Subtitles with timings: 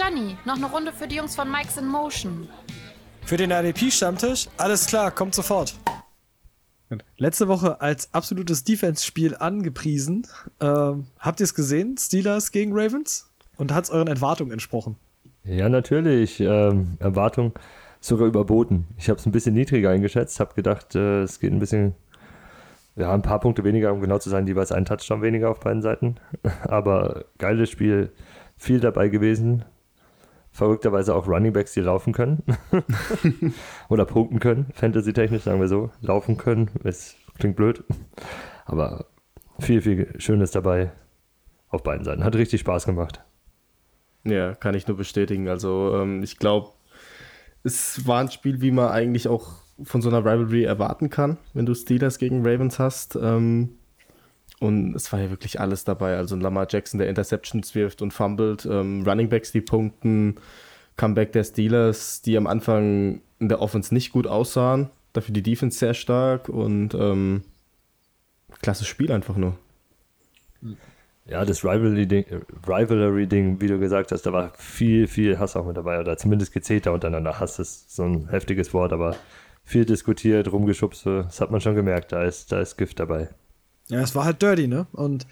[0.00, 2.48] Gianni, noch eine Runde für die Jungs von Mike's in Motion.
[3.26, 4.48] Für den RDP-Stammtisch?
[4.56, 5.74] Alles klar, kommt sofort.
[7.18, 10.26] Letzte Woche als absolutes Defense-Spiel angepriesen.
[10.58, 11.98] Ähm, habt ihr es gesehen?
[11.98, 13.30] Steelers gegen Ravens?
[13.58, 14.96] Und hat es euren Erwartungen entsprochen?
[15.44, 16.40] Ja, natürlich.
[16.40, 17.52] Ähm, Erwartung
[18.00, 18.86] sogar überboten.
[18.96, 21.94] Ich habe es ein bisschen niedriger eingeschätzt, habe gedacht, äh, es geht ein bisschen,
[22.96, 25.82] ja, ein paar Punkte weniger, um genau zu sein, jeweils ein Touchdown weniger auf beiden
[25.82, 26.16] Seiten.
[26.62, 28.10] Aber geiles Spiel,
[28.56, 29.66] viel dabei gewesen.
[30.52, 32.42] Verrückterweise auch Runningbacks, die laufen können.
[33.88, 35.90] Oder punkten können, fantasy-technisch sagen wir so.
[36.00, 37.84] Laufen können, es klingt blöd.
[38.66, 39.06] Aber
[39.58, 40.92] viel, viel Schönes dabei
[41.68, 42.24] auf beiden Seiten.
[42.24, 43.22] Hat richtig Spaß gemacht.
[44.24, 45.48] Ja, kann ich nur bestätigen.
[45.48, 46.70] Also ähm, ich glaube,
[47.62, 51.66] es war ein Spiel, wie man eigentlich auch von so einer Rivalry erwarten kann, wenn
[51.66, 53.16] du Steelers gegen Ravens hast.
[53.16, 53.78] Ähm,
[54.60, 56.16] und es war ja wirklich alles dabei.
[56.16, 60.36] Also Lamar Jackson, der Interceptions wirft und fummelt, ähm, Running Backs, die punkten,
[60.96, 65.78] Comeback der Steelers, die am Anfang in der Offense nicht gut aussahen, dafür die Defense
[65.78, 67.42] sehr stark und ähm,
[68.60, 69.56] klasse Spiel einfach nur.
[71.26, 72.26] Ja, das Rivalry-Ding,
[72.66, 76.00] Rivalry wie du gesagt hast, da war viel, viel Hass auch mit dabei.
[76.00, 77.38] Oder zumindest Gezeter untereinander.
[77.38, 79.16] Hass ist so ein heftiges Wort, aber
[79.62, 81.06] viel diskutiert, rumgeschubst.
[81.06, 82.12] Das hat man schon gemerkt.
[82.12, 83.28] Da ist, da ist Gift dabei.
[83.90, 84.86] Ja, es war halt dirty, ne?
[84.92, 85.26] Und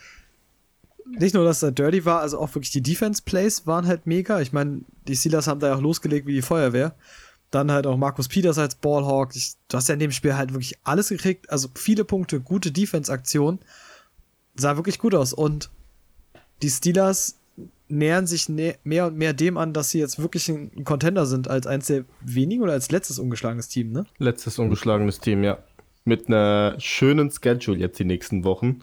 [1.06, 4.40] nicht nur, dass es halt dirty war, also auch wirklich die Defense-Plays waren halt mega.
[4.40, 6.94] Ich meine, die Steelers haben da ja auch losgelegt wie die Feuerwehr.
[7.50, 9.34] Dann halt auch Markus Peters als Ballhawk.
[9.34, 11.48] Ich, du hast ja in dem Spiel halt wirklich alles gekriegt.
[11.50, 13.60] Also viele Punkte, gute Defense-Aktionen.
[14.54, 15.32] Sah wirklich gut aus.
[15.32, 15.70] Und
[16.60, 17.38] die Steelers
[17.88, 21.66] nähern sich mehr und mehr dem an, dass sie jetzt wirklich ein Contender sind, als
[21.66, 24.04] eins der wenigen oder als letztes ungeschlagenes Team, ne?
[24.18, 25.58] Letztes ungeschlagenes Team, ja.
[26.08, 28.80] Mit einer schönen Schedule jetzt die nächsten Wochen.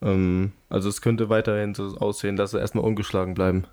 [0.00, 3.64] Ähm, also es könnte weiterhin so aussehen, dass sie erstmal ungeschlagen bleiben.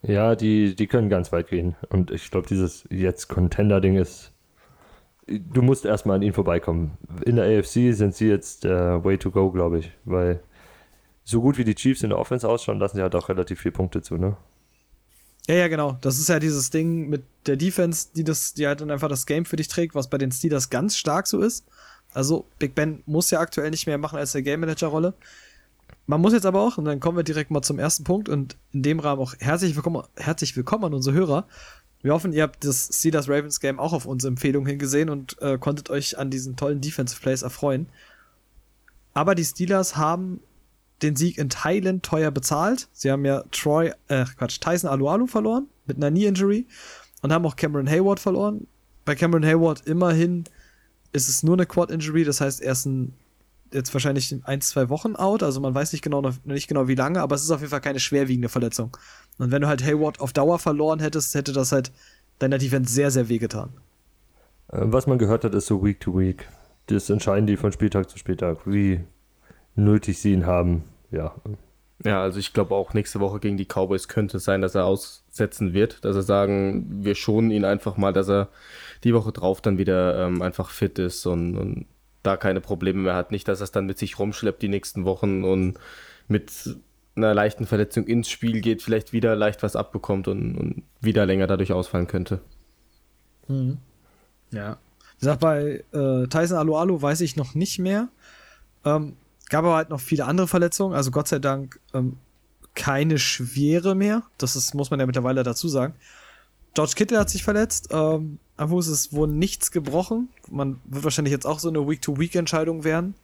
[0.00, 1.76] Ja, die, die können ganz weit gehen.
[1.90, 4.32] Und ich glaube, dieses jetzt Contender-Ding ist.
[5.26, 6.96] Du musst erstmal an ihnen vorbeikommen.
[7.26, 10.40] In der AFC sind sie jetzt äh, way to go, glaube ich, weil
[11.24, 13.72] so gut wie die Chiefs in der Offense ausschauen, lassen sie halt auch relativ viele
[13.72, 14.38] Punkte zu, ne?
[15.46, 15.98] Ja, ja, genau.
[16.00, 19.26] Das ist ja dieses Ding mit der Defense, die das, die halt dann einfach das
[19.26, 21.64] Game für dich trägt, was bei den Steelers ganz stark so ist.
[22.12, 25.14] Also, Big Ben muss ja aktuell nicht mehr machen als der Game Manager-Rolle.
[26.06, 28.56] Man muss jetzt aber auch, und dann kommen wir direkt mal zum ersten Punkt und
[28.72, 31.46] in dem Rahmen auch herzlich willkommen, herzlich willkommen an unsere Hörer.
[32.02, 35.58] Wir hoffen, ihr habt das Steelers Ravens Game auch auf unsere Empfehlung hingesehen und äh,
[35.58, 37.86] konntet euch an diesen tollen Defensive Plays erfreuen.
[39.12, 40.40] Aber die Steelers haben
[41.02, 42.88] den Sieg in Thailand teuer bezahlt.
[42.92, 46.66] Sie haben ja Troy, äh, Quatsch, Tyson Alualu verloren mit einer Knee-Injury
[47.22, 48.66] und haben auch Cameron Hayward verloren.
[49.04, 50.44] Bei Cameron Hayward immerhin
[51.12, 53.14] ist es nur eine Quad-Injury, das heißt, er ist ein,
[53.72, 57.20] jetzt wahrscheinlich ein, zwei Wochen out, also man weiß nicht genau, nicht genau wie lange,
[57.20, 58.96] aber es ist auf jeden Fall keine schwerwiegende Verletzung.
[59.38, 61.90] Und wenn du halt Hayward auf Dauer verloren hättest, hätte das halt
[62.38, 63.70] deiner Defense sehr, sehr wehgetan.
[64.68, 66.48] Äh, was man gehört hat, ist so Week to Week.
[66.86, 69.04] Das entscheiden die von Spieltag zu Spieltag, wie
[69.74, 71.34] nötig sie ihn haben ja.
[72.02, 74.86] Ja, also ich glaube auch nächste Woche gegen die Cowboys könnte es sein, dass er
[74.86, 78.48] aussetzen wird, dass er sagen, wir schonen ihn einfach mal, dass er
[79.04, 81.86] die Woche drauf dann wieder ähm, einfach fit ist und, und
[82.22, 83.32] da keine Probleme mehr hat.
[83.32, 85.78] Nicht, dass er es dann mit sich rumschleppt die nächsten Wochen und
[86.26, 86.50] mit
[87.16, 91.46] einer leichten Verletzung ins Spiel geht, vielleicht wieder leicht was abbekommt und, und wieder länger
[91.46, 92.40] dadurch ausfallen könnte.
[93.46, 93.76] Mhm.
[94.52, 94.78] Ja.
[95.18, 98.08] Ich sag, bei äh, Tyson Alu weiß ich noch nicht mehr.
[98.86, 99.16] Ähm,
[99.50, 102.16] Gab aber halt noch viele andere Verletzungen, also Gott sei Dank ähm,
[102.74, 104.22] keine schwere mehr.
[104.38, 105.94] Das ist, muss man ja mittlerweile dazu sagen.
[106.74, 107.88] George Kittle hat sich verletzt.
[107.90, 110.28] Ähm, am Fuß ist wohl nichts gebrochen.
[110.48, 113.14] Man wird wahrscheinlich jetzt auch so eine Week-to-Week-Entscheidung werden.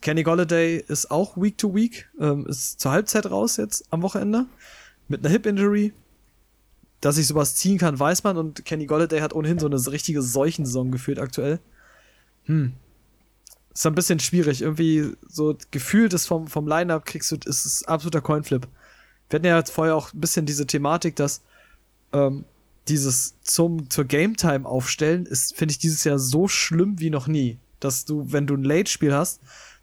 [0.00, 4.46] Kenny Golladay ist auch Week-to-Week, ähm, ist zur Halbzeit raus jetzt am Wochenende
[5.08, 5.92] mit einer Hip-Injury.
[7.02, 8.38] Dass ich sowas ziehen kann, weiß man.
[8.38, 11.60] Und Kenny Golladay hat ohnehin so eine richtige Seuchensaison geführt aktuell.
[12.44, 12.72] Hm,
[13.80, 14.60] ist ein bisschen schwierig.
[14.60, 18.68] Irgendwie so gefühlt ist vom, vom Line-Up kriegst du, ist es absoluter Coinflip.
[19.30, 21.40] Wir hatten ja jetzt vorher auch ein bisschen diese Thematik, dass
[22.12, 22.44] ähm,
[22.88, 27.26] dieses zum, zur Game Time aufstellen ist, finde ich dieses Jahr so schlimm wie noch
[27.26, 27.58] nie.
[27.78, 29.40] Dass du, wenn du ein Late-Spiel hast,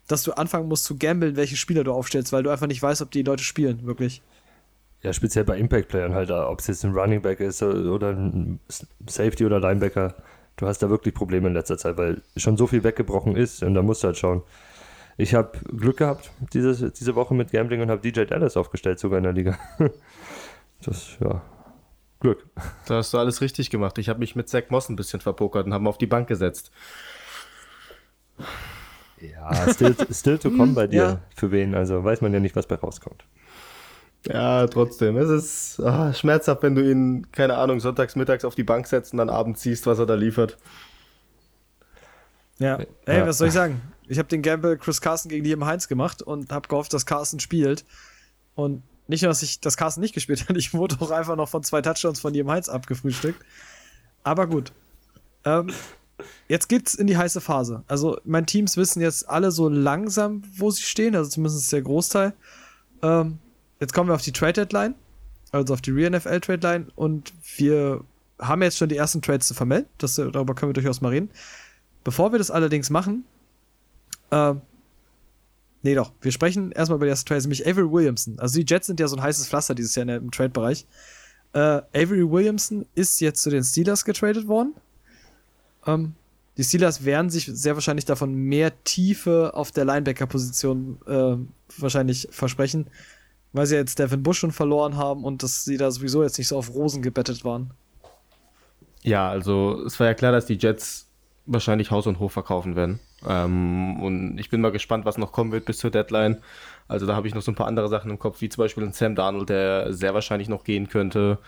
[0.08, 3.02] dass du anfangen musst zu gambeln, welche Spieler du aufstellst, weil du einfach nicht weißt,
[3.02, 4.22] ob die Leute spielen, wirklich.
[5.02, 8.60] Ja, speziell bei Impact-Playern halt, ob es jetzt ein Running Back ist oder ein
[9.08, 10.14] Safety oder Linebacker
[10.58, 13.74] du hast da wirklich Probleme in letzter Zeit, weil schon so viel weggebrochen ist und
[13.74, 14.44] da musst du halt schauen.
[15.18, 19.18] Ich habe Glück gehabt diese, diese Woche mit Gambling und habe DJ Dallas aufgestellt, sogar
[19.18, 19.58] in der Liga.
[20.86, 21.42] Das, ja,
[22.20, 22.46] Glück.
[22.86, 23.98] Da hast du alles richtig gemacht.
[23.98, 26.72] Ich habe mich mit Zach Moss ein bisschen verpokert und habe auf die Bank gesetzt.
[29.20, 30.98] Ja, still, still to come bei dir.
[30.98, 31.22] Ja.
[31.36, 31.74] Für wen?
[31.74, 33.26] Also weiß man ja nicht, was bei rauskommt.
[34.28, 35.18] Ja, trotzdem.
[35.18, 39.14] Es ist ah, schmerzhaft, wenn du ihn, keine Ahnung, sonntags, mittags auf die Bank setzt
[39.14, 40.58] und dann abends siehst, was er da liefert.
[42.60, 43.82] Ja, ey, was soll ich sagen?
[44.08, 47.40] Ich habe den Gamble Chris Carson gegen Liam Heinz gemacht und habe gehofft, dass Carson
[47.40, 47.86] spielt.
[48.56, 51.50] Und nicht nur, dass ich das Carson nicht gespielt hat, ich wurde auch einfach noch
[51.50, 53.44] von zwei Touchdowns von Liam Heinz abgefrühstückt.
[54.24, 54.72] Aber gut.
[55.46, 55.72] Ähm,
[56.48, 57.84] jetzt geht's in die heiße Phase.
[57.88, 62.34] Also, meine Teams wissen jetzt alle so langsam, wo sie stehen, also zumindest der Großteil.
[63.04, 63.40] Ähm,
[63.80, 64.96] jetzt kommen wir auf die Trade Deadline,
[65.52, 68.04] also auf die Re-NFL Trade Line und wir
[68.40, 69.88] haben jetzt schon die ersten Trades zu vermelden.
[69.98, 71.30] Das, darüber können wir durchaus mal reden.
[72.04, 73.26] Bevor wir das allerdings machen,
[74.32, 74.62] ähm,
[75.82, 78.40] nee doch, wir sprechen erstmal über die ersten Trades, nämlich Avery Williamson.
[78.40, 80.86] Also die Jets sind ja so ein heißes Pflaster dieses Jahr im Trade-Bereich.
[81.54, 84.76] Äh, Avery Williamson ist jetzt zu den Steelers getradet worden.
[85.86, 86.14] Ähm,
[86.58, 91.36] die Steelers werden sich sehr wahrscheinlich davon mehr Tiefe auf der Linebacker-Position äh,
[91.78, 92.88] wahrscheinlich versprechen,
[93.58, 96.48] weil sie jetzt Devin Bush schon verloren haben und dass sie da sowieso jetzt nicht
[96.48, 97.72] so auf Rosen gebettet waren.
[99.02, 101.10] Ja, also es war ja klar, dass die Jets
[101.46, 103.00] wahrscheinlich Haus und Hof verkaufen werden.
[103.28, 106.38] Ähm, und ich bin mal gespannt, was noch kommen wird bis zur Deadline.
[106.88, 108.84] Also da habe ich noch so ein paar andere Sachen im Kopf, wie zum Beispiel
[108.84, 111.40] ein Sam Darnold, der sehr wahrscheinlich noch gehen könnte.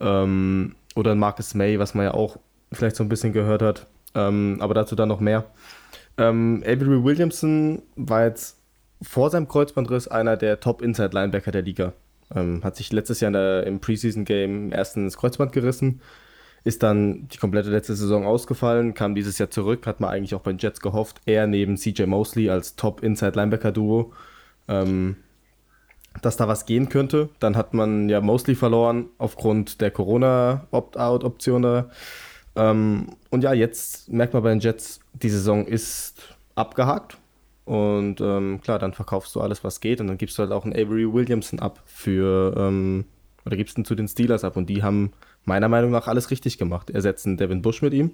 [0.00, 2.38] Ähm, oder ein Marcus May, was man ja auch
[2.72, 3.86] vielleicht so ein bisschen gehört hat.
[4.14, 5.44] Ähm, aber dazu dann noch mehr.
[6.18, 8.58] Ähm, Avery Williamson war jetzt
[9.02, 11.92] vor seinem Kreuzbandriss einer der Top-Inside-Linebacker der Liga.
[12.34, 16.00] Ähm, hat sich letztes Jahr der, im Preseason-Game erstens Kreuzband gerissen,
[16.64, 20.40] ist dann die komplette letzte Saison ausgefallen, kam dieses Jahr zurück, hat man eigentlich auch
[20.40, 24.12] bei den Jets gehofft, er neben CJ Mosley als Top-Inside-Linebacker-Duo,
[24.66, 25.16] ähm,
[26.22, 27.28] dass da was gehen könnte.
[27.38, 31.90] Dann hat man ja Mosley verloren aufgrund der Corona-Opt-out-Option da.
[32.56, 37.18] Ähm, und ja, jetzt merkt man bei den Jets, die Saison ist abgehakt.
[37.66, 40.00] Und ähm, klar, dann verkaufst du alles, was geht.
[40.00, 43.04] Und dann gibst du halt auch einen Avery Williamson ab für, ähm,
[43.44, 44.56] oder gibst ihn zu den Steelers ab.
[44.56, 45.12] Und die haben
[45.44, 46.90] meiner Meinung nach alles richtig gemacht.
[46.90, 48.12] Ersetzen Devin Bush mit ihm.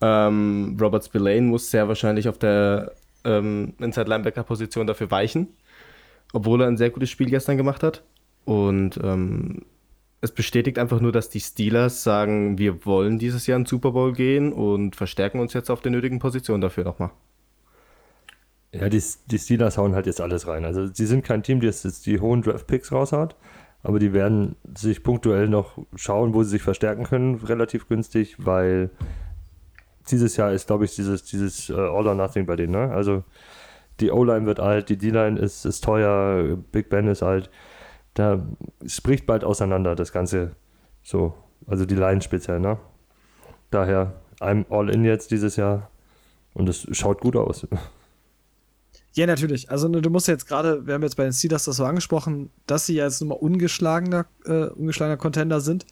[0.00, 2.92] Ähm, Robert Spillane muss sehr wahrscheinlich auf der
[3.24, 5.48] ähm, Inside Linebacker Position dafür weichen,
[6.32, 8.02] obwohl er ein sehr gutes Spiel gestern gemacht hat.
[8.44, 9.62] Und ähm,
[10.20, 13.92] es bestätigt einfach nur, dass die Steelers sagen, wir wollen dieses Jahr in den Super
[13.92, 17.10] Bowl gehen und verstärken uns jetzt auf der nötigen Position dafür nochmal.
[18.72, 20.64] Ja, die, die Steelers hauen halt jetzt alles rein.
[20.64, 23.34] Also sie sind kein Team, das jetzt die hohen Draft-Picks raushaut,
[23.82, 28.90] aber die werden sich punktuell noch schauen, wo sie sich verstärken können, relativ günstig, weil
[30.10, 32.72] dieses Jahr ist, glaube ich, dieses, dieses uh, All or Nothing bei denen.
[32.72, 32.90] Ne?
[32.90, 33.24] Also
[34.00, 37.50] die O-Line wird alt, die D-Line ist, ist teuer, Big Ben ist alt
[38.18, 38.44] da
[38.84, 40.56] spricht bald auseinander das Ganze
[41.02, 41.34] so,
[41.66, 42.78] also die Line speziell, ne?
[43.70, 45.90] Daher, I'm all in jetzt dieses Jahr
[46.54, 47.66] und es schaut gut aus.
[49.18, 49.68] Ja, natürlich.
[49.68, 52.50] Also ne, du musst jetzt gerade, wir haben jetzt bei den Steelers das so angesprochen,
[52.68, 55.86] dass sie jetzt nun mal ungeschlagener, äh, ungeschlagener Contender sind.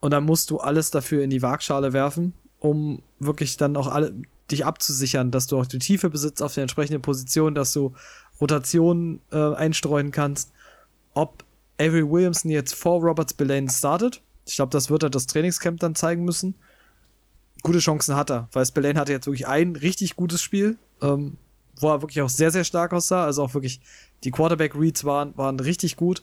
[0.00, 4.12] Und dann musst du alles dafür in die Waagschale werfen, um wirklich dann auch alle,
[4.50, 7.94] dich abzusichern, dass du auch die Tiefe besitzt auf der entsprechenden Position, dass du
[8.40, 10.50] Rotationen äh, einstreuen kannst.
[11.14, 11.44] Ob
[11.80, 14.20] Avery Williamson jetzt vor Robert Spillane startet.
[14.46, 16.56] Ich glaube, das wird er das Trainingscamp dann zeigen müssen.
[17.62, 21.36] Gute Chancen hat er, weil Spillane hatte jetzt wirklich ein richtig gutes Spiel, ähm,
[21.80, 23.24] wo er wirklich auch sehr, sehr stark aussah.
[23.24, 23.80] Also auch wirklich
[24.24, 26.22] die Quarterback-Reads waren, waren richtig gut.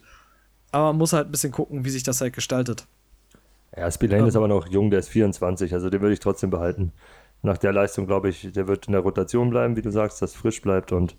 [0.72, 2.88] Aber man muss halt ein bisschen gucken, wie sich das halt gestaltet.
[3.76, 6.50] Ja, Spillane ähm, ist aber noch jung, der ist 24, also den würde ich trotzdem
[6.50, 6.92] behalten.
[7.42, 10.34] Nach der Leistung glaube ich, der wird in der Rotation bleiben, wie du sagst, dass
[10.34, 11.16] frisch bleibt und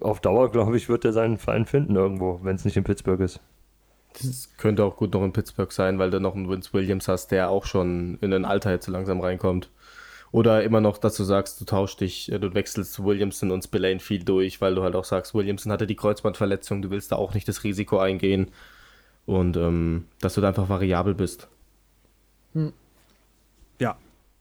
[0.00, 3.20] auf Dauer, glaube ich, wird er seinen Verein finden irgendwo, wenn es nicht in Pittsburgh
[3.20, 3.40] ist.
[4.20, 7.28] Das könnte auch gut noch in Pittsburgh sein, weil du noch einen Vince Williams hast,
[7.28, 9.70] der auch schon in ein Alter jetzt so langsam reinkommt.
[10.32, 14.00] Oder immer noch, dass du sagst, du tauschst dich, äh, du wechselst Williamson und Spillane
[14.00, 17.34] viel durch, weil du halt auch sagst, Williamson hatte die Kreuzbandverletzung, du willst da auch
[17.34, 18.50] nicht das Risiko eingehen.
[19.26, 21.48] Und ähm, dass du da einfach variabel bist.
[22.54, 22.72] Hm.
[23.78, 23.96] Ja.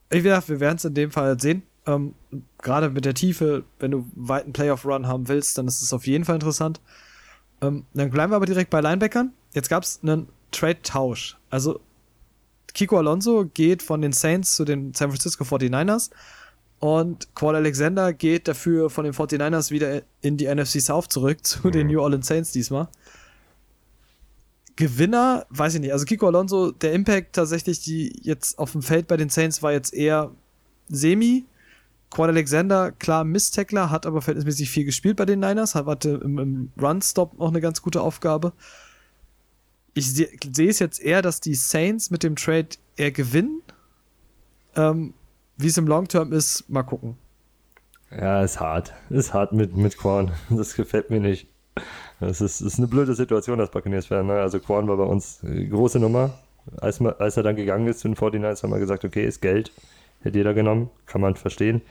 [0.10, 1.64] Ich werde, wir werden es in dem Fall sehen.
[1.86, 2.16] Ähm,
[2.62, 6.08] Gerade mit der Tiefe, wenn du einen weiten Playoff-Run haben willst, dann ist es auf
[6.08, 6.80] jeden Fall interessant.
[7.62, 9.34] Ähm, dann bleiben wir aber direkt bei Linebackern.
[9.54, 11.38] Jetzt gab es einen Trade-Tausch.
[11.50, 11.82] Also
[12.74, 16.10] Kiko Alonso geht von den Saints zu den San Francisco 49ers
[16.80, 21.70] und Qual Alexander geht dafür von den 49ers wieder in die NFC South zurück zu
[21.70, 21.94] den mhm.
[21.94, 22.88] New Orleans Saints diesmal.
[24.76, 25.94] Gewinner, weiß ich nicht.
[25.94, 29.72] Also Kiko Alonso, der Impact tatsächlich, die jetzt auf dem Feld bei den Saints war
[29.72, 30.32] jetzt eher
[30.90, 31.46] semi.
[32.10, 36.72] Quad Alexander, klar, Miss-Tackler, hat aber verhältnismäßig viel gespielt bei den Niners, hatte im, im
[36.82, 38.54] Run-Stop auch eine ganz gute Aufgabe.
[39.94, 43.62] Ich sehe seh es jetzt eher, dass die Saints mit dem Trade eher gewinnen.
[44.76, 45.14] Ähm,
[45.58, 47.18] Wie es im Long-Term ist, mal gucken.
[48.12, 48.94] Ja, ist hart.
[49.10, 50.32] Ist hart mit, mit Korn.
[50.50, 51.48] Das gefällt mir nicht.
[52.20, 54.28] Das ist, ist eine blöde Situation, das Buccaneers-Fan.
[54.28, 54.34] Ne?
[54.34, 56.32] Also Quan war bei uns äh, große Nummer.
[56.78, 59.72] Als, als er dann gegangen ist zu den 49ers, haben wir gesagt, okay, ist Geld.
[60.22, 61.82] Hätte jeder genommen, kann man verstehen.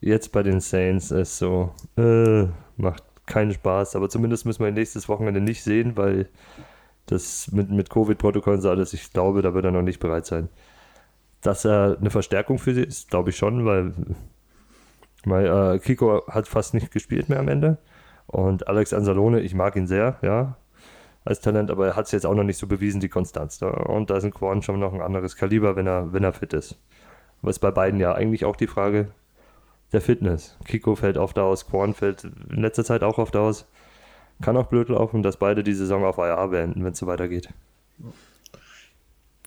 [0.00, 3.96] Jetzt bei den Saints ist so, äh, macht keinen Spaß.
[3.96, 6.28] Aber zumindest müssen wir ihn nächstes Wochenende nicht sehen, weil
[7.06, 10.48] das mit, mit Covid-Protokollen sah das, ich glaube, da wird er noch nicht bereit sein.
[11.40, 13.92] Dass er eine Verstärkung für sie ist, glaube ich schon, weil,
[15.24, 17.78] weil äh, Kiko hat fast nicht gespielt mehr am Ende.
[18.26, 20.56] Und Alex Anzalone, ich mag ihn sehr, ja,
[21.24, 23.60] als Talent, aber er hat es jetzt auch noch nicht so bewiesen, die Konstanz.
[23.60, 23.70] Ne?
[23.70, 26.52] Und da ist ein Quan schon noch ein anderes Kaliber, wenn er, wenn er fit
[26.52, 26.78] ist.
[27.40, 29.08] Aber ist bei beiden ja eigentlich auch die Frage
[29.92, 30.56] der Fitness.
[30.64, 33.68] Kiko fällt oft aus, Quan fällt in letzter Zeit auch oft aus.
[34.42, 37.48] Kann auch blöd laufen, dass beide die Saison auf IR beenden, wenn es so weitergeht.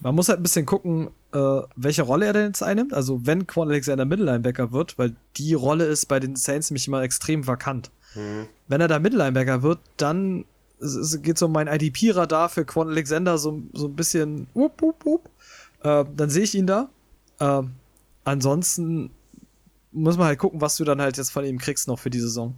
[0.01, 2.93] Man muss halt ein bisschen gucken, äh, welche Rolle er denn jetzt einnimmt.
[2.93, 7.01] Also, wenn Quan Alexander Mittellinebacker wird, weil die Rolle ist bei den Saints nämlich immer
[7.01, 7.91] extrem vakant.
[8.15, 8.47] Mhm.
[8.67, 10.45] Wenn er da Mittellinebacker wird, dann
[11.21, 14.47] geht so mein IDP-Radar für Quan Alexander so, so ein bisschen.
[14.55, 15.29] Up, up, up.
[15.83, 16.89] Äh, dann sehe ich ihn da.
[17.39, 17.63] Äh,
[18.23, 19.11] ansonsten
[19.91, 22.19] muss man halt gucken, was du dann halt jetzt von ihm kriegst noch für die
[22.19, 22.55] Saison.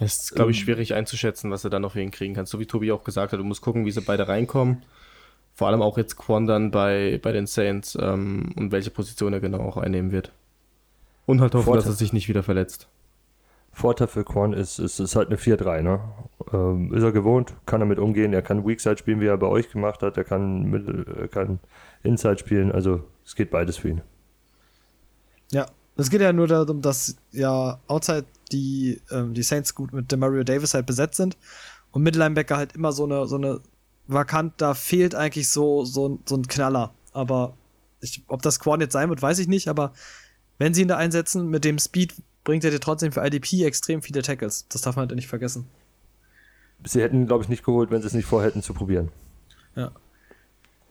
[0.00, 0.64] Es ist, glaube ich, ähm.
[0.64, 2.46] schwierig einzuschätzen, was er dann noch für ihn kriegen kann.
[2.46, 4.82] So wie Tobi auch gesagt hat, du musst gucken, wie sie beide reinkommen.
[5.54, 9.40] Vor allem auch jetzt Quan dann bei, bei den Saints ähm, und welche Position er
[9.40, 10.32] genau auch einnehmen wird.
[11.26, 11.82] Und halt hoffen, Vorteil.
[11.82, 12.88] dass er sich nicht wieder verletzt.
[13.72, 16.00] Vorteil für Quan ist, ist, ist halt eine 4-3, ne?
[16.52, 19.48] Ähm, ist er gewohnt, kann er mit umgehen, er kann Weakside spielen, wie er bei
[19.48, 21.58] euch gemacht hat, er kann, mit, er kann
[22.02, 24.02] Inside spielen, also es geht beides für ihn.
[25.50, 30.10] Ja, es geht ja nur darum, dass ja Outside die, ähm, die Saints gut mit
[30.12, 31.36] Demario Davis halt besetzt sind
[31.92, 33.60] und Mittellinebacker halt immer so eine, so eine
[34.06, 36.94] vakant, da fehlt eigentlich so, so, so ein Knaller.
[37.12, 37.56] Aber
[38.00, 39.92] ich, ob das Quan jetzt sein wird, weiß ich nicht, aber
[40.58, 44.02] wenn sie ihn da einsetzen, mit dem Speed bringt er dir trotzdem für IDP extrem
[44.02, 44.66] viele Tackles.
[44.68, 45.66] Das darf man halt nicht vergessen.
[46.84, 49.10] Sie hätten, glaube ich, nicht geholt, wenn sie es nicht vorhätten zu probieren.
[49.74, 49.90] Ja.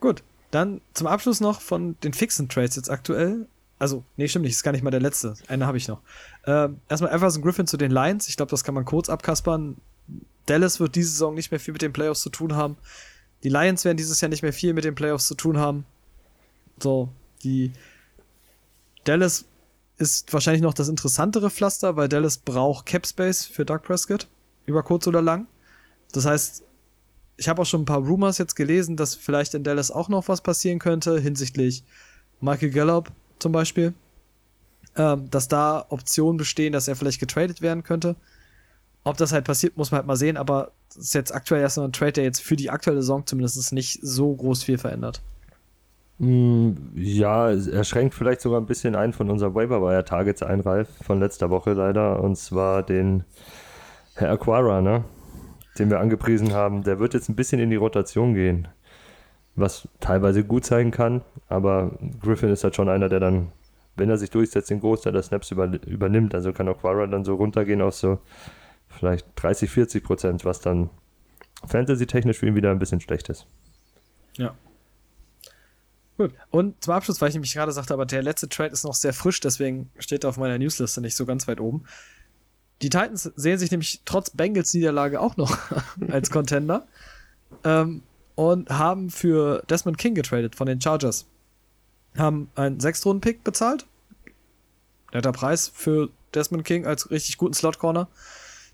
[0.00, 3.46] Gut, dann zum Abschluss noch von den fixen Trades jetzt aktuell.
[3.78, 5.34] Also, nee, stimmt nicht, ist gar nicht mal der letzte.
[5.48, 6.00] Eine habe ich noch.
[6.46, 8.28] Ähm, erstmal Everson Griffin zu den Lions.
[8.28, 9.76] Ich glaube, das kann man kurz abkaspern.
[10.46, 12.76] Dallas wird diese Saison nicht mehr viel mit den Playoffs zu tun haben.
[13.42, 15.84] Die Lions werden dieses Jahr nicht mehr viel mit den Playoffs zu tun haben.
[16.80, 17.08] So,
[17.42, 17.72] die
[19.04, 19.44] Dallas
[19.98, 24.28] ist wahrscheinlich noch das interessantere Pflaster, weil Dallas braucht Cap Space für Doug Prescott.
[24.66, 25.46] Über kurz oder lang.
[26.12, 26.64] Das heißt,
[27.36, 30.28] ich habe auch schon ein paar Rumors jetzt gelesen, dass vielleicht in Dallas auch noch
[30.28, 31.84] was passieren könnte hinsichtlich
[32.40, 33.94] Michael Gallup zum Beispiel.
[34.96, 38.14] Ähm, dass da Optionen bestehen, dass er vielleicht getradet werden könnte.
[39.02, 41.76] Ob das halt passiert, muss man halt mal sehen, aber es ist jetzt aktuell erst
[41.76, 45.20] noch ein Trade, der jetzt für die aktuelle Saison zumindest nicht so groß viel verändert.
[46.18, 50.60] Mm, ja, er schränkt vielleicht sogar ein bisschen ein von unserer Waiver Wire Targets ein,
[50.60, 53.24] Ralf, von letzter Woche leider, und zwar den
[54.14, 55.04] Herr Aquara, ne?
[55.76, 56.84] Den wir angepriesen haben.
[56.84, 58.68] Der wird jetzt ein bisschen in die Rotation gehen
[59.56, 63.52] was teilweise gut sein kann, aber Griffin ist halt schon einer, der dann,
[63.96, 66.34] wenn er sich durchsetzt, den Großteil der Snaps über, übernimmt.
[66.34, 68.18] Also kann auch Quara dann so runtergehen auf so
[68.88, 70.90] vielleicht 30, 40 Prozent, was dann
[71.66, 73.46] fantasy-technisch für ihn wieder ein bisschen schlecht ist.
[74.36, 74.54] Ja.
[76.16, 76.32] Gut.
[76.50, 79.12] Und zum Abschluss, weil ich nämlich gerade sagte, aber der letzte Trade ist noch sehr
[79.12, 81.84] frisch, deswegen steht er auf meiner Newsliste nicht so ganz weit oben.
[82.82, 85.58] Die Titans sehen sich nämlich trotz Bengals Niederlage auch noch
[86.10, 86.86] als Contender.
[87.64, 88.02] Ähm,
[88.34, 91.26] und haben für Desmond King getradet von den Chargers.
[92.16, 93.86] Haben einen Sechstrunden-Pick bezahlt.
[95.12, 98.08] Netter Preis für Desmond King als richtig guten Slot-Corner,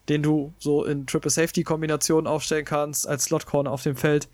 [0.08, 4.28] den du so in Triple-Safety-Kombinationen aufstellen kannst, als Slot-Corner auf dem Feld.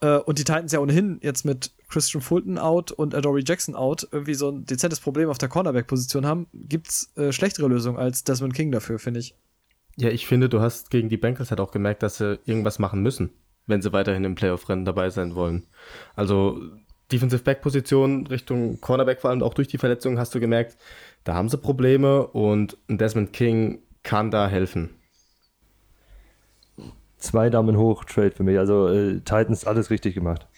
[0.00, 4.08] Äh, und die Titans ja ohnehin jetzt mit Christian Fulton out und Adoree Jackson out
[4.10, 8.54] irgendwie so ein dezentes Problem auf der Cornerback-Position haben, gibt's äh, schlechtere Lösungen als Desmond
[8.54, 9.36] King dafür, finde ich.
[9.96, 13.02] Ja, ich finde, du hast gegen die Bengals halt auch gemerkt, dass sie irgendwas machen
[13.02, 13.30] müssen
[13.66, 15.66] wenn sie weiterhin im Playoff-Rennen dabei sein wollen.
[16.16, 16.60] Also
[17.10, 20.76] Defensive Back-Position Richtung Cornerback vor allem auch durch die Verletzungen hast du gemerkt,
[21.24, 24.90] da haben sie Probleme und Desmond King kann da helfen.
[27.18, 28.58] Zwei Daumen hoch, Trade für mich.
[28.58, 30.48] Also äh, Titans alles richtig gemacht.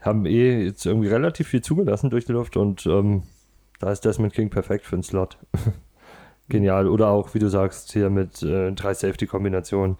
[0.00, 3.22] Haben eh jetzt irgendwie relativ viel zugelassen durch die Luft und ähm,
[3.78, 5.38] da ist Desmond King perfekt für den Slot.
[6.48, 6.88] Genial.
[6.88, 9.96] Oder auch, wie du sagst, hier mit äh, drei Safety-Kombinationen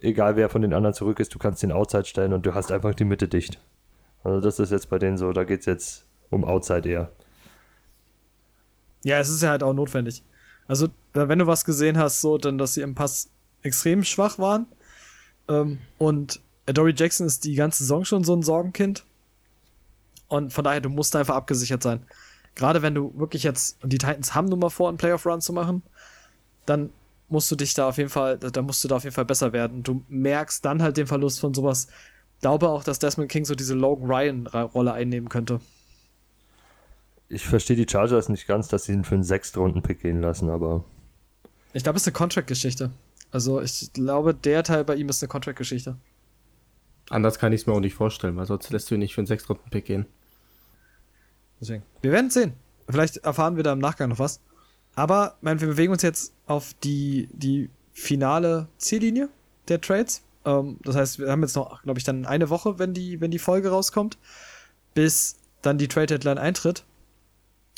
[0.00, 2.70] egal wer von den anderen zurück ist, du kannst den Outside stellen und du hast
[2.70, 3.58] einfach die Mitte dicht.
[4.24, 7.10] Also das ist jetzt bei denen so, da geht es jetzt um Outside eher.
[9.04, 10.22] Ja, es ist ja halt auch notwendig.
[10.66, 13.30] Also, wenn du was gesehen hast, so, dann, dass sie im Pass
[13.62, 14.66] extrem schwach waren.
[15.48, 19.04] Ähm, und Dory Jackson ist die ganze Saison schon so ein Sorgenkind.
[20.28, 22.04] Und von daher, du musst einfach abgesichert sein.
[22.54, 25.52] Gerade wenn du wirklich jetzt, und die Titans haben nun mal vor, einen Playoff-Run zu
[25.52, 25.82] machen,
[26.66, 26.90] dann
[27.28, 29.52] musst du dich da auf jeden Fall, da musst du da auf jeden Fall besser
[29.52, 29.82] werden.
[29.82, 31.88] Du merkst dann halt den Verlust von sowas.
[32.40, 35.60] Glaube auch, dass Desmond King so diese Logan Ryan-Rolle einnehmen könnte.
[37.28, 40.84] Ich verstehe die Chargers nicht ganz, dass sie ihn für einen Sechstrunden-Pick gehen lassen, aber.
[41.74, 42.90] Ich glaube, es ist eine Contract-Geschichte.
[43.30, 45.96] Also ich glaube, der Teil bei ihm ist eine Contract-Geschichte.
[47.10, 49.20] Anders kann ich es mir auch nicht vorstellen, weil sonst lässt du ihn nicht für
[49.20, 50.06] einen Sechstrunden-Pick gehen.
[51.60, 51.82] Deswegen.
[52.00, 52.54] Wir werden sehen.
[52.88, 54.40] Vielleicht erfahren wir da im Nachgang noch was.
[54.94, 59.28] Aber mein, wir bewegen uns jetzt auf die, die finale Ziellinie
[59.68, 60.22] der Trades.
[60.44, 63.30] Ähm, das heißt, wir haben jetzt noch, glaube ich, dann eine Woche, wenn die, wenn
[63.30, 64.18] die Folge rauskommt,
[64.94, 66.84] bis dann die Trade Deadline eintritt.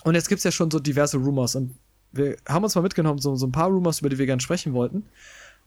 [0.04, 1.74] Und jetzt gibt es ja schon so diverse Rumors und
[2.12, 4.72] wir haben uns mal mitgenommen, so, so ein paar Rumors, über die wir gerne sprechen
[4.72, 5.04] wollten.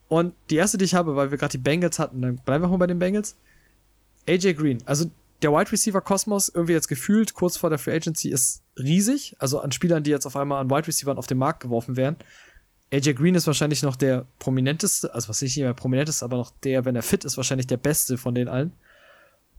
[0.09, 2.67] Und die erste, die ich habe, weil wir gerade die Bengals hatten, dann bleiben wir
[2.67, 3.37] mal bei den Bengals.
[4.27, 5.09] AJ Green, also
[5.43, 9.35] der Wide Receiver Kosmos, irgendwie jetzt gefühlt, kurz vor der Free Agency, ist riesig.
[9.39, 12.15] Also an Spielern, die jetzt auf einmal an Wide Receivern auf den Markt geworfen werden.
[12.91, 16.85] AJ Green ist wahrscheinlich noch der prominenteste, also was nicht mehr prominenteste, aber noch der,
[16.85, 18.71] wenn er fit ist, wahrscheinlich der beste von den allen.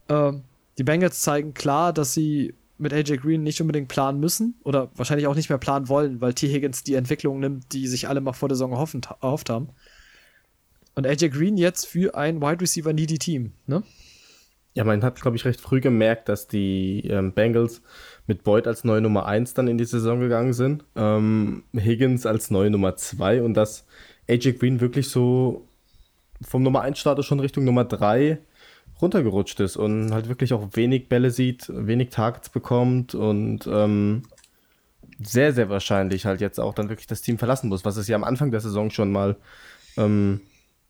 [0.07, 0.43] Ähm,
[0.77, 5.27] die Bengals zeigen klar, dass sie mit AJ Green nicht unbedingt planen müssen oder wahrscheinlich
[5.27, 6.47] auch nicht mehr planen wollen, weil T.
[6.47, 9.69] Higgins die Entwicklung nimmt, die sich alle mal vor der Saison erhofft haben.
[10.95, 13.83] Und AJ Green jetzt für ein Wide Receiver needy Team, ne?
[14.75, 17.81] Ja, man hat, glaube ich, recht früh gemerkt, dass die ähm, Bengals
[18.27, 22.51] mit Boyd als neue Nummer 1 dann in die Saison gegangen sind, ähm, Higgins als
[22.51, 23.85] neue Nummer 2 und dass
[24.29, 25.67] AJ Green wirklich so
[26.41, 28.39] vom Nummer 1 Starter schon Richtung Nummer 3
[29.01, 34.23] runtergerutscht ist und halt wirklich auch wenig Bälle sieht, wenig Targets bekommt und ähm,
[35.19, 38.15] sehr, sehr wahrscheinlich halt jetzt auch dann wirklich das Team verlassen muss, was es ja
[38.15, 39.37] am Anfang der Saison schon mal,
[39.97, 40.41] ähm,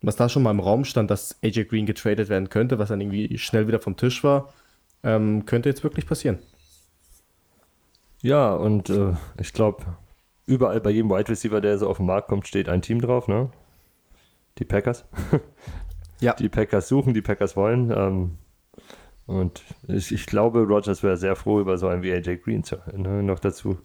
[0.05, 3.01] was da schon mal im Raum stand, dass AJ Green getradet werden könnte, was dann
[3.01, 4.53] irgendwie schnell wieder vom Tisch war,
[5.03, 6.39] ähm, könnte jetzt wirklich passieren.
[8.21, 9.83] Ja, und äh, ich glaube,
[10.45, 13.27] überall bei jedem Wide Receiver, der so auf den Markt kommt, steht ein Team drauf,
[13.27, 13.49] ne?
[14.57, 15.05] Die Packers.
[16.19, 16.33] ja.
[16.33, 17.91] Die Packers suchen, die Packers wollen.
[17.91, 18.37] Ähm,
[19.25, 22.63] und ich, ich, glaube, Rogers wäre sehr froh über so einen wie AJ Green
[22.93, 23.79] ne, noch dazu.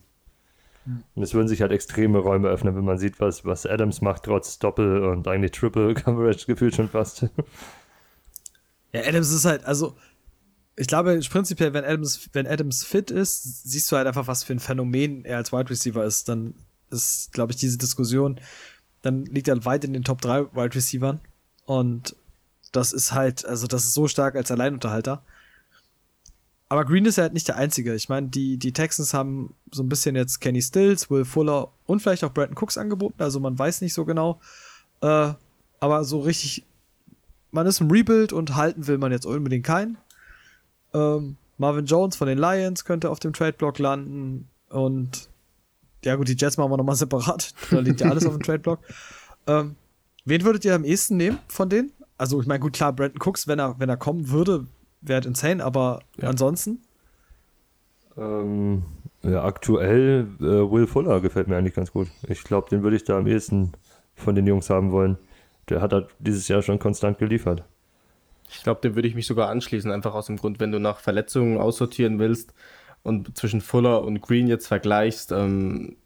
[0.86, 4.24] Und es würden sich halt extreme Räume öffnen, wenn man sieht, was, was Adams macht,
[4.24, 7.26] trotz Doppel- und eigentlich Triple-Coverage gefühlt schon fast.
[8.92, 9.96] Ja, Adams ist halt, also
[10.76, 14.54] ich glaube, prinzipiell, wenn Adams, wenn Adams fit ist, siehst du halt einfach, was für
[14.54, 16.28] ein Phänomen er als Wide Receiver ist.
[16.28, 16.54] Dann
[16.90, 18.40] ist, glaube ich, diese Diskussion,
[19.02, 21.20] dann liegt er weit in den Top 3 Wide Receivern.
[21.66, 22.16] Und
[22.72, 25.22] das ist halt, also das ist so stark als Alleinunterhalter.
[26.70, 27.96] Aber Green ist ja halt nicht der Einzige.
[27.96, 32.00] Ich meine, die, die Texans haben so ein bisschen jetzt Kenny Stills, Will Fuller und
[32.00, 33.20] vielleicht auch Brandon Cooks angeboten.
[33.20, 34.40] Also man weiß nicht so genau.
[35.00, 35.32] Äh,
[35.80, 36.64] aber so richtig,
[37.50, 39.98] man ist im Rebuild und halten will man jetzt unbedingt keinen.
[40.94, 44.48] Ähm, Marvin Jones von den Lions könnte auf dem Trade-Block landen.
[44.68, 45.28] Und
[46.04, 47.52] ja, gut, die Jets machen wir nochmal separat.
[47.72, 48.78] Da liegt ja alles auf dem Trade-Block.
[49.48, 49.74] Ähm,
[50.24, 51.90] wen würdet ihr am ehesten nehmen von denen?
[52.16, 54.68] Also, ich meine, gut, klar, Brandon Cooks, wenn er, wenn er kommen würde,
[55.00, 56.28] wäre insane, aber ja.
[56.28, 56.82] ansonsten?
[58.16, 58.84] Ähm,
[59.22, 62.08] ja, aktuell äh, Will Fuller gefällt mir eigentlich ganz gut.
[62.28, 63.72] Ich glaube, den würde ich da am ehesten
[64.14, 65.18] von den Jungs haben wollen.
[65.68, 67.64] Der hat halt dieses Jahr schon konstant geliefert.
[68.48, 70.98] Ich glaube, dem würde ich mich sogar anschließen, einfach aus dem Grund, wenn du nach
[70.98, 72.52] Verletzungen aussortieren willst
[73.02, 75.96] und zwischen Fuller und Green jetzt vergleichst, ähm,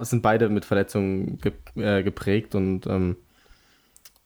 [0.00, 3.16] sind beide mit Verletzungen ge äh, geprägt und ähm,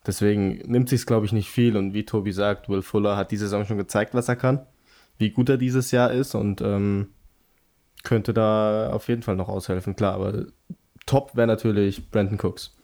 [0.07, 1.77] deswegen nimmt sich glaube ich, nicht viel.
[1.77, 4.67] Und wie Tobi sagt, Will Fuller hat diese Saison schon gezeigt, was er kann,
[5.19, 7.09] wie gut er dieses Jahr ist und ähm,
[8.03, 10.15] könnte da auf jeden Fall noch aushelfen, klar.
[10.15, 10.47] Aber
[11.07, 12.77] top wäre natürlich Brandon Cooks.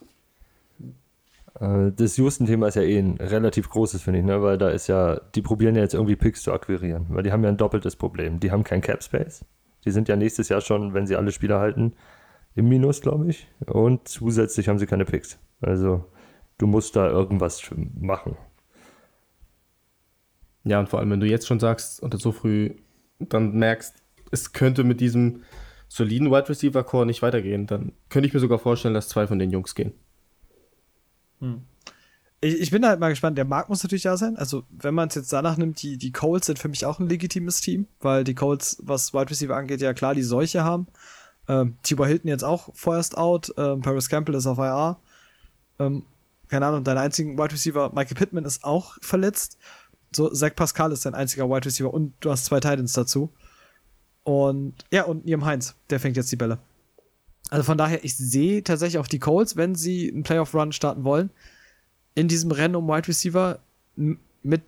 [1.61, 4.43] Äh, das Houston-Thema ist ja eh ein relativ großes, finde ich, ne?
[4.43, 7.43] weil da ist ja, die probieren ja jetzt irgendwie Picks zu akquirieren, weil die haben
[7.43, 8.41] ja ein doppeltes Problem.
[8.41, 9.45] Die haben kein Cap Space.
[9.85, 11.95] Die sind ja nächstes Jahr schon, wenn sie alle Spieler halten,
[12.55, 13.49] im Minus, glaube ich.
[13.67, 15.39] Und zusätzlich haben sie keine Picks.
[15.61, 16.05] Also
[16.59, 18.37] du musst da irgendwas machen.
[20.65, 22.75] Ja, und vor allem, wenn du jetzt schon sagst und so früh
[23.19, 23.95] dann merkst,
[24.31, 25.43] es könnte mit diesem
[25.89, 29.39] soliden Wide Receiver Core nicht weitergehen, dann könnte ich mir sogar vorstellen, dass zwei von
[29.39, 29.95] den Jungs gehen.
[31.41, 31.63] Hm.
[32.41, 33.37] Ich, ich, bin halt mal gespannt.
[33.37, 34.37] Der Markt muss natürlich da sein.
[34.37, 37.09] Also, wenn man es jetzt danach nimmt, die, die Colts sind für mich auch ein
[37.09, 40.87] legitimes Team, weil die Colts, was Wide Receiver angeht, ja klar die Seuche haben.
[41.49, 43.53] Ähm, Tibor Hilton jetzt auch vorerst out.
[43.57, 44.99] Ähm, Paris Campbell ist auf IR.
[45.81, 46.05] Ähm,
[46.49, 49.59] keine Ahnung, dein einziger Wide Receiver, Michael Pittman, ist auch verletzt.
[50.15, 53.31] So, Zach Pascal ist dein einziger Wide Receiver und du hast zwei Titans dazu.
[54.25, 56.59] Und ja, und Liam Heinz, der fängt jetzt die Bälle.
[57.51, 61.31] Also von daher, ich sehe tatsächlich auch die Colts, wenn sie einen Playoff-Run starten wollen,
[62.15, 63.59] in diesem Rennen um Wide Receiver
[63.97, 64.63] mit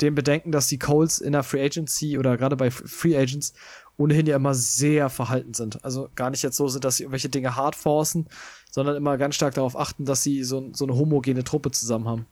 [0.00, 3.52] dem Bedenken, dass die Colts in der Free Agency oder gerade bei Free Agents
[3.96, 5.84] ohnehin ja immer sehr verhalten sind.
[5.84, 8.28] Also gar nicht jetzt so sind, dass sie irgendwelche Dinge hart forcen,
[8.70, 12.26] sondern immer ganz stark darauf achten, dass sie so, so eine homogene Truppe zusammen haben.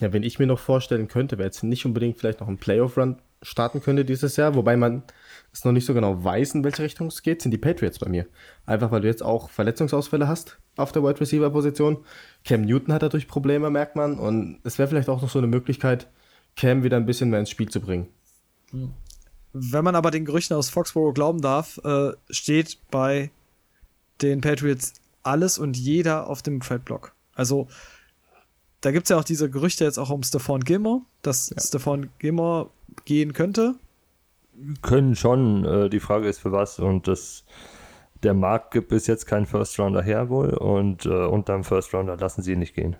[0.00, 3.20] Ja, wenn ich mir noch vorstellen könnte, wer jetzt nicht unbedingt vielleicht noch einen Playoff-Run
[3.42, 5.02] starten könnte dieses Jahr, wobei man
[5.52, 8.08] es noch nicht so genau weiß, in welche Richtung es geht, sind die Patriots bei
[8.08, 8.26] mir.
[8.66, 11.98] Einfach weil du jetzt auch Verletzungsausfälle hast auf der Wide Receiver Position.
[12.44, 14.18] Cam Newton hat dadurch Probleme, merkt man.
[14.18, 16.08] Und es wäre vielleicht auch noch so eine Möglichkeit,
[16.56, 18.08] Cam wieder ein bisschen mehr ins Spiel zu bringen.
[19.54, 23.30] Wenn man aber den Gerüchten aus Foxborough glauben darf, äh, steht bei
[24.20, 27.12] den Patriots alles und jeder auf dem Trade-Block.
[27.34, 27.68] Also,
[28.80, 31.60] da gibt es ja auch diese Gerüchte jetzt auch um Stephon Gilmore, dass ja.
[31.60, 32.68] Stephon Gilmore
[33.04, 33.76] gehen könnte.
[34.82, 35.64] Können schon.
[35.64, 37.44] Äh, die Frage ist für was und das
[38.24, 42.16] der Markt gibt bis jetzt keinen First Rounder her wohl und äh, unterm First Rounder
[42.16, 42.96] lassen sie ihn nicht gehen.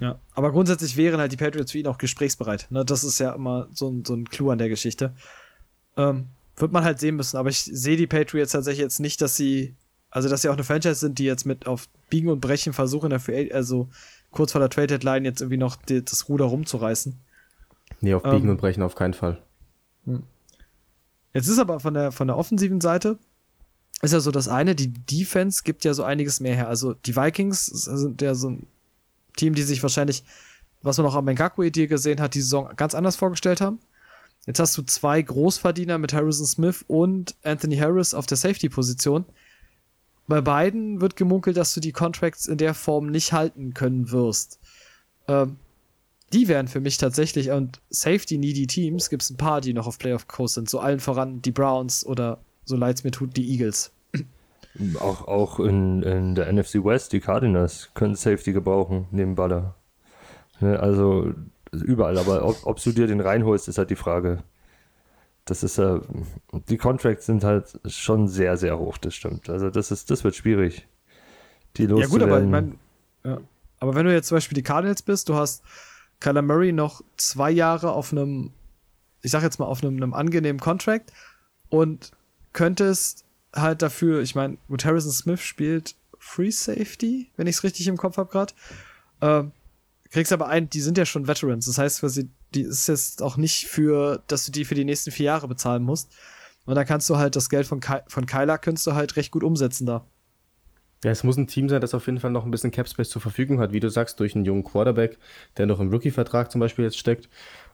[0.00, 2.66] Ja, aber grundsätzlich wären halt die Patriots für ihn auch gesprächsbereit.
[2.70, 2.84] Ne?
[2.84, 5.14] Das ist ja immer so ein, so ein Clou an der Geschichte.
[5.96, 9.36] Ähm, wird man halt sehen müssen, aber ich sehe die Patriots tatsächlich jetzt nicht, dass
[9.36, 9.74] sie,
[10.10, 13.10] also dass sie auch eine Franchise sind, die jetzt mit auf Biegen und Brechen versuchen,
[13.10, 13.88] dafür, also
[14.30, 17.18] kurz vor der Trade Deadline jetzt irgendwie noch die, das Ruder rumzureißen.
[18.00, 19.42] Nee, auf Biegen ähm, und Brechen auf keinen Fall.
[20.06, 20.22] Hm.
[21.34, 23.18] Jetzt ist aber von der, von der offensiven Seite,
[24.02, 26.68] ist ja so das eine, die Defense gibt ja so einiges mehr her.
[26.68, 28.66] Also die Vikings sind ja so ein
[29.40, 30.22] Team, die sich wahrscheinlich,
[30.82, 33.80] was man auch am Mengaku-Idee gesehen hat, die Saison ganz anders vorgestellt haben.
[34.46, 39.24] Jetzt hast du zwei Großverdiener mit Harrison Smith und Anthony Harris auf der Safety-Position.
[40.26, 44.60] Bei beiden wird gemunkelt, dass du die Contracts in der Form nicht halten können wirst.
[45.28, 45.56] Ähm,
[46.32, 49.98] die wären für mich tatsächlich, und Safety-Needy Teams gibt es ein paar, die noch auf
[49.98, 50.70] Playoff-Kurs sind.
[50.70, 53.90] So allen voran die Browns oder so leid es mir tut, die Eagles.
[55.00, 59.74] Auch, auch in, in der NFC West, die Cardinals können Safety gebrauchen, neben Baller.
[60.60, 61.34] Ne, also
[61.72, 64.42] überall, aber ob, ob du dir den reinholst, ist halt die Frage.
[65.44, 66.00] Das ist äh,
[66.68, 69.50] die Contracts sind halt schon sehr, sehr hoch, das stimmt.
[69.50, 70.86] Also das ist, das wird schwierig.
[71.76, 72.78] Die Ja gut, aber ich mein,
[73.24, 73.40] ja.
[73.80, 75.64] aber wenn du jetzt zum Beispiel die Cardinals bist, du hast
[76.20, 78.52] Kyler Murray noch zwei Jahre auf einem,
[79.22, 81.12] ich sag jetzt mal, auf einem, einem angenehmen Contract
[81.68, 82.12] und
[82.52, 87.88] könntest halt dafür, ich meine, gut, Harrison Smith spielt Free Safety, wenn ich es richtig
[87.88, 88.52] im Kopf habe gerade.
[89.20, 89.52] Ähm,
[90.10, 91.66] kriegst aber ein, die sind ja schon Veterans.
[91.66, 95.10] Das heißt, quasi, die ist jetzt auch nicht für, dass du die für die nächsten
[95.10, 96.12] vier Jahre bezahlen musst.
[96.66, 99.30] Und dann kannst du halt das Geld von, Ky von Kyler kannst du halt recht
[99.30, 100.04] gut umsetzen da.
[101.02, 103.22] Ja, es muss ein Team sein, das auf jeden Fall noch ein bisschen Capspace zur
[103.22, 105.18] Verfügung hat, wie du sagst, durch einen jungen Quarterback,
[105.56, 107.30] der noch im Rookie-Vertrag zum Beispiel jetzt steckt.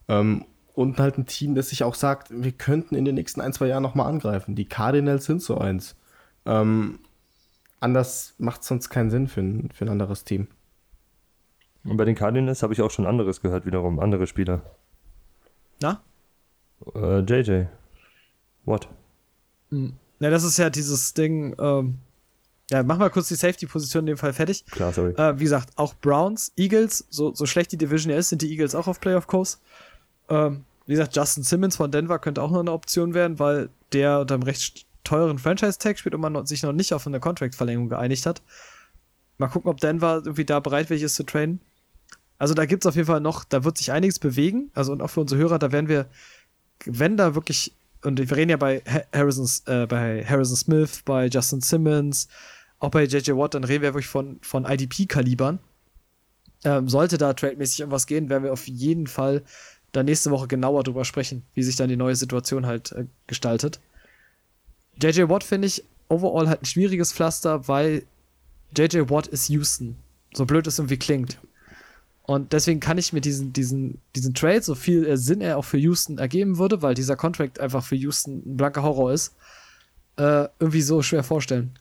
[0.06, 0.44] Ähm,
[0.76, 3.66] und halt ein Team, das sich auch sagt, wir könnten in den nächsten ein, zwei
[3.66, 4.54] Jahren nochmal angreifen.
[4.54, 5.96] Die Cardinals sind so eins.
[6.44, 6.98] Ähm,
[7.80, 10.48] anders macht es sonst keinen Sinn für ein, für ein anderes Team.
[11.84, 14.60] Und bei den Cardinals habe ich auch schon anderes gehört, wiederum, andere Spieler.
[15.80, 16.02] Na?
[16.94, 17.64] Äh, JJ.
[18.66, 18.86] What?
[19.70, 19.94] Hm.
[20.20, 21.98] Ja, das ist ja dieses Ding, ähm,
[22.70, 24.66] ja, mach mal kurz die Safety-Position in dem Fall fertig.
[24.66, 25.12] Klar, sorry.
[25.12, 28.74] Äh, wie gesagt, auch Browns, Eagles, so, so schlecht die Division ist, sind die Eagles
[28.74, 29.62] auch auf Playoff-Kurs.
[30.28, 34.20] Ähm, wie gesagt, Justin Simmons von Denver könnte auch noch eine Option werden, weil der
[34.20, 38.26] unter einem recht teuren Franchise-Tag spielt und man sich noch nicht auf eine Contract-Verlängerung geeinigt
[38.26, 38.42] hat.
[39.38, 41.60] Mal gucken, ob Denver irgendwie da bereitwillig ist zu trainen.
[42.38, 44.70] Also da gibt es auf jeden Fall noch, da wird sich einiges bewegen.
[44.74, 46.06] Also und auch für unsere Hörer, da werden wir,
[46.84, 51.60] wenn da wirklich, und wir reden ja bei Harrison, äh, bei Harrison Smith, bei Justin
[51.60, 52.28] Simmons,
[52.78, 55.58] auch bei JJ Watt, dann reden wir wirklich von, von IDP-Kalibern.
[56.64, 59.42] Ähm, sollte da trademäßig irgendwas gehen, werden wir auf jeden Fall
[59.96, 63.80] dann nächste Woche genauer drüber sprechen, wie sich dann die neue Situation halt äh, gestaltet.
[65.00, 68.04] JJ Watt finde ich overall halt ein schwieriges Pflaster, weil
[68.76, 69.96] JJ Watt ist Houston.
[70.34, 71.38] So blöd es irgendwie klingt.
[72.22, 75.64] Und deswegen kann ich mir diesen, diesen, diesen Trade, so viel äh, Sinn er auch
[75.64, 79.34] für Houston ergeben würde, weil dieser Contract einfach für Houston ein blanker Horror ist,
[80.16, 81.78] äh, irgendwie so schwer vorstellen.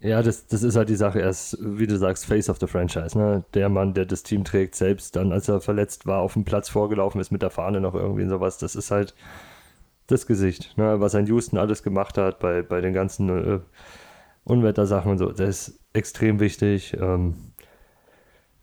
[0.00, 1.20] Ja, das, das ist halt die Sache.
[1.20, 3.18] Er ist, wie du sagst, Face of the Franchise.
[3.18, 3.44] Ne?
[3.54, 6.68] Der Mann, der das Team trägt, selbst dann, als er verletzt war, auf dem Platz
[6.68, 8.58] vorgelaufen ist mit der Fahne noch irgendwie und sowas.
[8.58, 9.14] Das ist halt
[10.06, 11.00] das Gesicht, ne?
[11.00, 13.60] was ein Houston alles gemacht hat bei, bei den ganzen äh,
[14.44, 15.32] Unwettersachen und so.
[15.32, 16.96] Das ist extrem wichtig.
[16.98, 17.34] Ähm,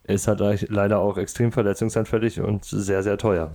[0.04, 3.52] ist halt leider auch extrem verletzungsanfällig und sehr, sehr teuer.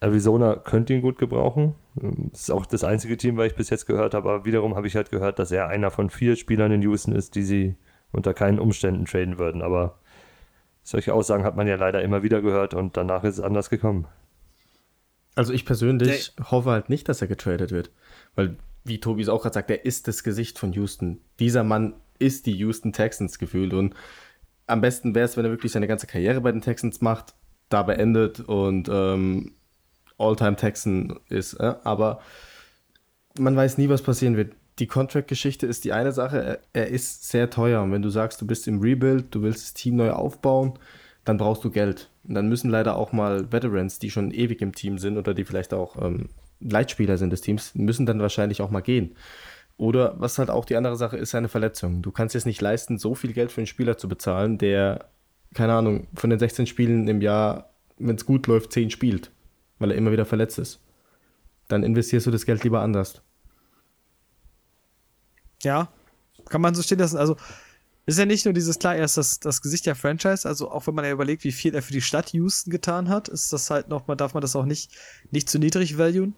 [0.00, 1.74] Arizona könnte ihn gut gebrauchen.
[2.00, 4.28] Das ist auch das einzige Team, was ich bis jetzt gehört habe.
[4.28, 7.34] Aber wiederum habe ich halt gehört, dass er einer von vier Spielern in Houston ist,
[7.34, 7.76] die sie
[8.12, 9.62] unter keinen Umständen traden würden.
[9.62, 9.98] Aber
[10.82, 14.06] solche Aussagen hat man ja leider immer wieder gehört und danach ist es anders gekommen.
[15.34, 16.44] Also ich persönlich nee.
[16.50, 17.90] hoffe halt nicht, dass er getradet wird.
[18.34, 21.20] Weil, wie Tobi es auch gerade sagt, er ist das Gesicht von Houston.
[21.38, 23.72] Dieser Mann ist die Houston Texans gefühlt.
[23.72, 23.94] Und
[24.66, 27.34] am besten wäre es, wenn er wirklich seine ganze Karriere bei den Texans macht,
[27.68, 29.52] da beendet und ähm,
[30.18, 31.54] All-Time Texan ist.
[31.54, 31.74] Äh?
[31.84, 32.20] Aber
[33.38, 34.52] man weiß nie, was passieren wird.
[34.78, 36.42] Die Contract-Geschichte ist die eine Sache.
[36.42, 37.82] Er, er ist sehr teuer.
[37.82, 40.78] Und wenn du sagst, du bist im Rebuild, du willst das Team neu aufbauen,
[41.24, 42.10] dann brauchst du Geld.
[42.26, 45.44] Und dann müssen leider auch mal Veterans, die schon ewig im Team sind oder die
[45.44, 46.28] vielleicht auch ähm,
[46.60, 49.14] Leitspieler sind des Teams, müssen dann wahrscheinlich auch mal gehen.
[49.76, 52.02] Oder was halt auch die andere Sache ist, seine Verletzung.
[52.02, 55.06] Du kannst es nicht leisten, so viel Geld für einen Spieler zu bezahlen, der,
[55.54, 59.30] keine Ahnung, von den 16 Spielen im Jahr, wenn es gut läuft, 10 spielt,
[59.78, 60.80] weil er immer wieder verletzt ist.
[61.68, 63.22] Dann investierst du das Geld lieber anders.
[65.62, 65.88] Ja,
[66.48, 67.18] kann man so stehen lassen.
[67.18, 67.36] Also,
[68.06, 70.86] ist ja nicht nur dieses, klar, er ist das, das Gesicht der Franchise, also auch
[70.86, 73.68] wenn man ja überlegt, wie viel er für die Stadt Houston getan hat, ist das
[73.68, 74.90] halt noch, man darf man das auch nicht,
[75.30, 76.34] nicht zu niedrig valuen.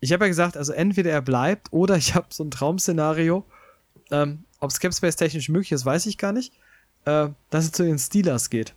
[0.00, 3.46] Ich habe ja gesagt, also entweder er bleibt oder ich habe so ein Traumszenario.
[4.10, 6.52] Ähm, Ob es Capspace technisch möglich ist, weiß ich gar nicht.
[7.06, 8.74] Äh, dass er zu den Steelers geht.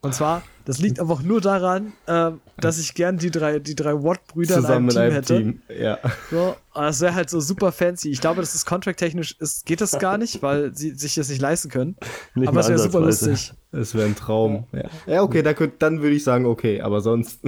[0.00, 2.30] Und zwar, das liegt einfach nur daran, äh,
[2.60, 5.72] dass ich gern die drei, die drei Watt-Brüder Zusammen in einem in Team einem hätte.
[5.72, 5.82] Team.
[5.82, 5.98] Ja.
[6.30, 8.10] So, das wäre halt so super fancy.
[8.10, 11.40] Ich glaube, das ist contract-technisch, ist, geht das gar nicht, weil sie sich das nicht
[11.40, 11.96] leisten können.
[12.36, 13.52] Nicht aber es wäre super lustig.
[13.72, 14.66] Es wäre ein Traum.
[14.72, 17.40] Ja, ja okay, da könnt, dann würde ich sagen, okay, aber sonst.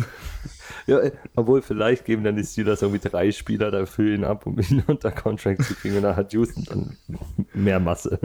[0.91, 0.99] Ja,
[1.37, 5.13] obwohl vielleicht geben dann die Steelers irgendwie drei Spieler dafür ihn ab, um ihn unter
[5.13, 6.97] Contract zu kriegen und dann hat Houston dann
[7.55, 8.19] mehr Masse.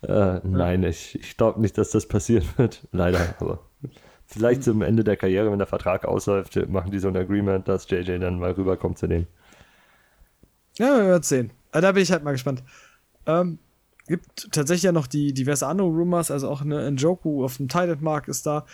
[0.00, 2.88] Äh, nein, ich, ich glaube nicht, dass das passieren wird.
[2.90, 3.60] Leider, aber
[4.24, 7.90] vielleicht zum Ende der Karriere, wenn der Vertrag ausläuft, machen die so ein Agreement, dass
[7.90, 9.26] JJ dann mal rüberkommt zu denen.
[10.78, 11.50] Ja, wir werden sehen.
[11.70, 12.62] Aber da bin ich halt mal gespannt.
[13.26, 13.58] Ähm,
[14.06, 18.28] gibt tatsächlich ja noch die diverse andere Rumors, also auch eine Njoku auf dem Titan-Markt
[18.28, 18.64] ist da.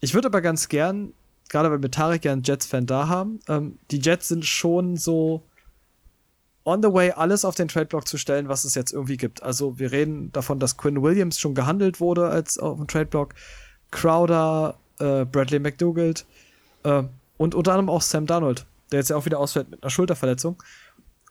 [0.00, 1.14] Ich würde aber ganz gern,
[1.48, 5.42] gerade weil wir Tarek ja einen Jets-Fan da haben, ähm, die Jets sind schon so
[6.64, 9.42] on the way, alles auf den Trade-Block zu stellen, was es jetzt irgendwie gibt.
[9.42, 13.34] Also wir reden davon, dass Quinn Williams schon gehandelt wurde als auf dem Trade-Block,
[13.90, 16.24] Crowder, äh, Bradley McDougald
[16.84, 17.02] äh,
[17.36, 20.62] und unter anderem auch Sam Darnold, der jetzt ja auch wieder ausfällt mit einer Schulterverletzung.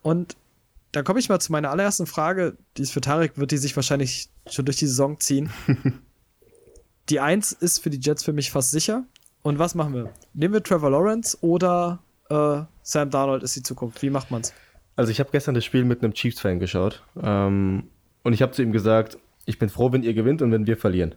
[0.02, 0.36] Und
[0.92, 3.76] da komme ich mal zu meiner allerersten Frage, die ist für Tarek, wird die sich
[3.76, 5.50] wahrscheinlich schon durch die Saison ziehen.
[7.10, 9.06] die Eins ist für die Jets für mich fast sicher.
[9.44, 10.10] Und was machen wir?
[10.34, 14.02] Nehmen wir Trevor Lawrence oder äh, Sam Darnold ist die Zukunft?
[14.02, 14.54] Wie macht man's?
[14.96, 17.90] Also ich habe gestern das Spiel mit einem Chiefs-Fan geschaut ähm,
[18.24, 20.78] und ich habe zu ihm gesagt, ich bin froh, wenn ihr gewinnt und wenn wir
[20.78, 21.16] verlieren.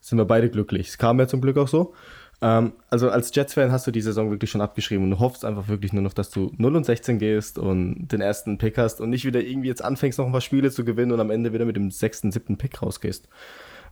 [0.00, 0.88] Sind wir beide glücklich.
[0.88, 1.94] Es kam ja zum Glück auch so.
[2.40, 5.68] Ähm, also als Jets-Fan hast du die Saison wirklich schon abgeschrieben und du hoffst einfach
[5.68, 9.10] wirklich nur noch, dass du 0 und 16 gehst und den ersten Pick hast und
[9.10, 11.64] nicht wieder irgendwie jetzt anfängst, noch ein paar Spiele zu gewinnen und am Ende wieder
[11.64, 13.28] mit dem sechsten, siebten Pick rausgehst.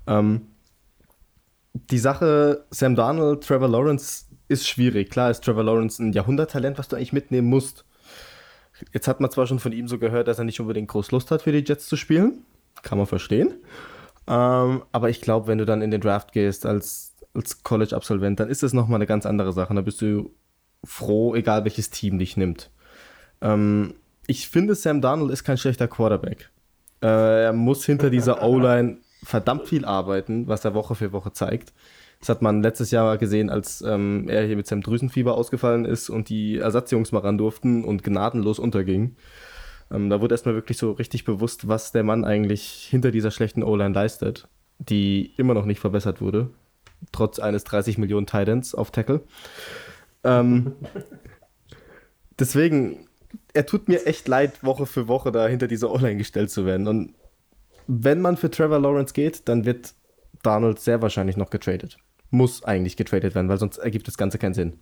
[0.07, 0.43] Ähm,
[1.91, 5.11] die Sache Sam Darnold, Trevor Lawrence ist schwierig.
[5.11, 7.85] Klar ist Trevor Lawrence ein Jahrhunderttalent, was du eigentlich mitnehmen musst.
[8.93, 11.31] Jetzt hat man zwar schon von ihm so gehört, dass er nicht unbedingt groß Lust
[11.31, 12.45] hat, für die Jets zu spielen.
[12.83, 13.55] Kann man verstehen.
[14.27, 18.49] Ähm, aber ich glaube, wenn du dann in den Draft gehst als, als College-Absolvent, dann
[18.49, 19.75] ist das nochmal eine ganz andere Sache.
[19.75, 20.31] Da bist du
[20.85, 22.71] froh, egal welches Team dich nimmt.
[23.41, 23.95] Ähm,
[24.27, 26.51] ich finde, Sam Darnold ist kein schlechter Quarterback.
[27.03, 31.73] Äh, er muss hinter dieser O-Line verdammt viel arbeiten, was er Woche für Woche zeigt.
[32.21, 36.09] Das hat man letztes Jahr gesehen, als ähm, er hier mit seinem Drüsenfieber ausgefallen ist
[36.09, 39.17] und die Ersatzjungs mal ran durften und gnadenlos unterging.
[39.91, 43.63] Ähm, da wurde erstmal wirklich so richtig bewusst, was der Mann eigentlich hinter dieser schlechten
[43.63, 44.49] O-Line leistet,
[44.79, 46.51] die immer noch nicht verbessert wurde,
[47.13, 49.21] trotz eines 30 Millionen Titans auf Tackle.
[50.25, 50.73] Ähm,
[52.39, 53.07] deswegen,
[53.53, 56.89] er tut mir echt leid, Woche für Woche da hinter dieser O-Line gestellt zu werden.
[56.89, 57.15] Und
[57.87, 59.95] wenn man für Trevor Lawrence geht, dann wird
[60.43, 61.99] Darnold sehr wahrscheinlich noch getradet.
[62.31, 64.79] Muss eigentlich getradet werden, weil sonst ergibt das Ganze keinen Sinn.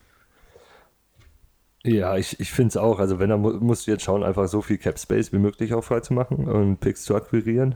[1.85, 2.99] Ja, ich, ich finde es auch.
[2.99, 5.75] Also, wenn er mu musst du jetzt schauen, einfach so viel Cap Space wie möglich
[5.75, 7.75] auch frei zu machen und Picks zu akquirieren.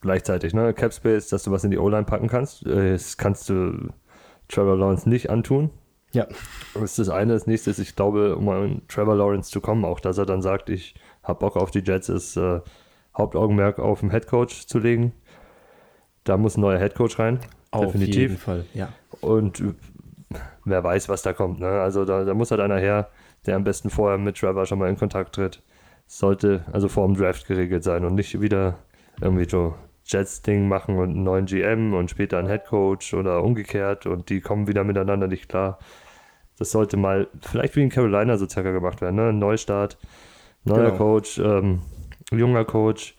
[0.00, 0.74] Gleichzeitig, ne?
[0.74, 2.66] Cap Space, dass du was in die O-Line packen kannst.
[2.66, 3.90] Äh, Das kannst du
[4.48, 5.70] Trevor Lawrence nicht antun.
[6.12, 6.26] Ja.
[6.74, 7.34] Das ist das eine.
[7.34, 10.42] Das nächste ist, ich glaube, um an Trevor Lawrence zu kommen, auch dass er dann
[10.42, 12.60] sagt, ich habe Bock auf die Jets, ist äh,
[13.16, 15.12] Hauptaugenmerk auf den Headcoach zu legen.
[16.24, 17.40] Da muss ein neuer Headcoach rein.
[17.70, 18.90] Auf jeden Fall, ja.
[19.20, 19.74] Und äh,
[20.64, 21.60] wer weiß, was da kommt.
[21.60, 21.66] Ne?
[21.66, 23.08] Also da, da muss halt einer her,
[23.46, 25.62] der am besten vorher mit Trevor schon mal in Kontakt tritt.
[26.06, 28.78] Sollte also vor dem Draft geregelt sein und nicht wieder
[29.20, 34.28] irgendwie so Jets-Ding machen und einen neuen GM und später einen Headcoach oder umgekehrt und
[34.28, 35.78] die kommen wieder miteinander nicht klar.
[36.58, 39.16] Das sollte mal vielleicht wie in Carolina so circa gemacht werden.
[39.16, 39.28] Ne?
[39.30, 39.98] Ein Neustart,
[40.64, 40.96] neuer Genau.
[40.96, 41.80] Coach, ähm,
[42.38, 43.14] junger Coach,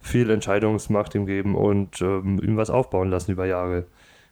[0.00, 3.86] viel Entscheidungsmacht ihm geben und ähm, ihm was aufbauen lassen über Jahre.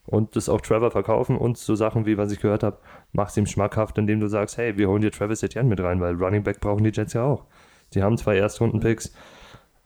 [0.06, 2.78] Und das auch Trevor verkaufen und so Sachen wie, was ich gehört habe,
[3.12, 6.14] mach's ihm schmackhaft, indem du sagst, hey, wir holen dir Travis Etienne mit rein, weil
[6.14, 7.44] Running Back brauchen die Jets ja auch.
[7.92, 9.12] Die haben zwei Erstrunden-Picks.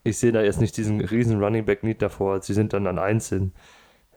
[0.04, 2.40] Ich sehe da jetzt nicht diesen riesen Running Back Need davor.
[2.40, 3.52] Sie sind dann an eins in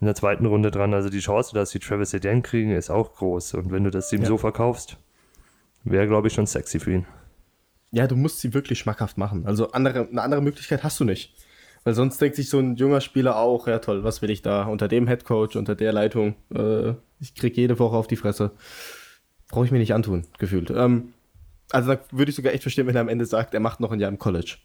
[0.01, 0.93] in der zweiten Runde dran.
[0.93, 3.53] Also die Chance, dass sie Travis Etienne kriegen, ist auch groß.
[3.53, 4.27] Und wenn du das ihm Ja.
[4.27, 4.97] so verkaufst,
[5.83, 7.05] wäre, glaube ich, schon sexy für ihn.
[7.95, 9.45] Ja, du musst sie wirklich schmackhaft machen.
[9.45, 11.33] Also andere, eine andere Möglichkeit hast du nicht.
[11.85, 14.63] Weil sonst denkt sich so ein junger Spieler auch, ja toll, was will ich da?
[14.65, 18.51] Unter dem Headcoach, unter der Leitung, äh, ich krieg jede Woche auf die Fresse.
[19.49, 20.71] Brauche ich mir nicht antun, gefühlt.
[20.71, 21.13] Ähm,
[21.71, 23.91] also da würde ich sogar echt verstehen, wenn er am Ende sagt, er macht noch
[23.91, 24.57] ein Jahr im College.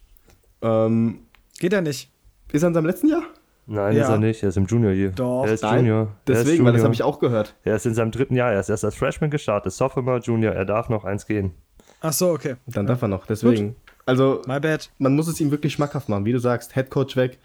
[0.61, 1.19] Ähm,
[1.59, 2.09] Geht ja nicht.
[2.51, 3.23] ist er in seinem letzten Jahr?
[3.67, 4.03] Nein, Ja.
[4.03, 4.43] ist er nicht.
[4.43, 5.11] Er ist im Junior hier.
[5.11, 5.45] Doch.
[5.45, 5.99] Er ist Nein, Junior.
[6.01, 6.83] er Deswegen, weil das Junior.
[6.85, 7.55] habe ich auch gehört.
[7.63, 8.51] Er ist in seinem dritten Jahr.
[8.51, 9.71] Er ist erst als Freshman gestartet.
[9.71, 10.53] Sophomore, Junior.
[10.53, 11.53] Er darf noch eins gehen.
[12.01, 12.55] Ach so, okay.
[12.65, 13.75] Dann darf er noch, deswegen.
[14.05, 14.89] Also, My bad.
[14.97, 17.37] man muss es ihm wirklich schmackhaft machen, wie du sagst, Headcoach weg.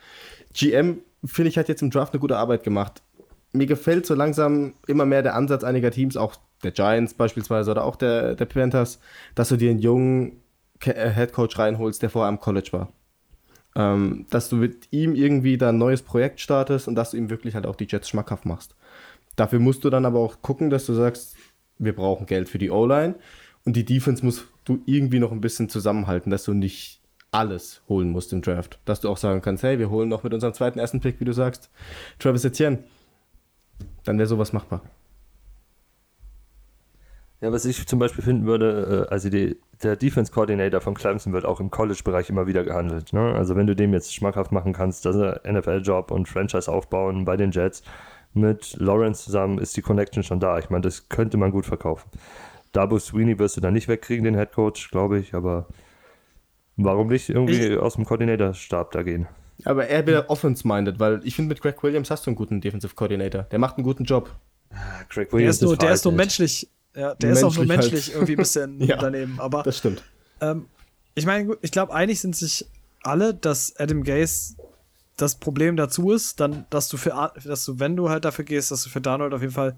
[0.54, 3.02] GM, finde ich, hat jetzt im Draft eine gute Arbeit gemacht.
[3.52, 7.84] Mir gefällt so langsam immer mehr der Ansatz einiger Teams, auch der Giants beispielsweise oder
[7.84, 8.98] auch der, der Panthers,
[9.34, 10.40] dass du dir einen jungen
[10.80, 12.92] äh, Headcoach reinholst, der vorher am College war.
[13.74, 17.28] Ähm, dass du mit ihm irgendwie da ein neues Projekt startest und dass du ihm
[17.28, 18.74] wirklich halt auch die Jets schmackhaft machst.
[19.36, 21.36] Dafür musst du dann aber auch gucken, dass du sagst,
[21.78, 23.16] wir brauchen Geld für die O-Line
[23.66, 27.00] und die Defense musst du irgendwie noch ein bisschen zusammenhalten, dass du nicht
[27.32, 28.78] alles holen musst im Draft.
[28.84, 31.24] Dass du auch sagen kannst, hey, wir holen noch mit unserem zweiten ersten Pick, wie
[31.24, 31.68] du sagst,
[32.18, 32.84] Travis Etienne.
[34.04, 34.82] Dann wäre sowas machbar.
[37.40, 41.32] Ja, was ich zum Beispiel finden würde, äh, also die, der Defense Coordinator von Clemson
[41.32, 43.12] wird auch im College-Bereich immer wieder gehandelt.
[43.12, 43.34] Ne?
[43.34, 47.36] Also wenn du dem jetzt schmackhaft machen kannst, dass er NFL-Job und Franchise aufbauen bei
[47.36, 47.82] den Jets,
[48.32, 50.58] mit Lawrence zusammen ist die Connection schon da.
[50.58, 52.08] Ich meine, das könnte man gut verkaufen.
[52.72, 55.66] Dabo Sweeney wirst du dann nicht wegkriegen, den Head Coach, glaube ich, aber
[56.76, 59.26] warum nicht irgendwie aus dem Coordinator-Stab da gehen?
[59.64, 62.94] Aber er wäre offense-minded, weil ich finde, mit Greg Williams hast du einen guten Defensive
[62.94, 63.44] Coordinator.
[63.44, 64.30] Der macht einen guten Job.
[65.08, 66.68] Craig Der ist, nur, der ist nur menschlich.
[66.94, 67.92] Ja, der ist auch nur Menschlich halt.
[67.92, 69.38] menschlich irgendwie ein bisschen Ja, daneben.
[69.38, 70.02] Aber Das stimmt.
[70.40, 70.66] Ähm,
[71.14, 72.66] ich meine, ich glaube, einig sind sich
[73.02, 74.56] alle, dass Adam Gaze
[75.16, 78.70] das Problem dazu ist, dann, dass du für, dass du, wenn du halt dafür gehst,
[78.70, 79.76] dass du für Darnold auf jeden Fall,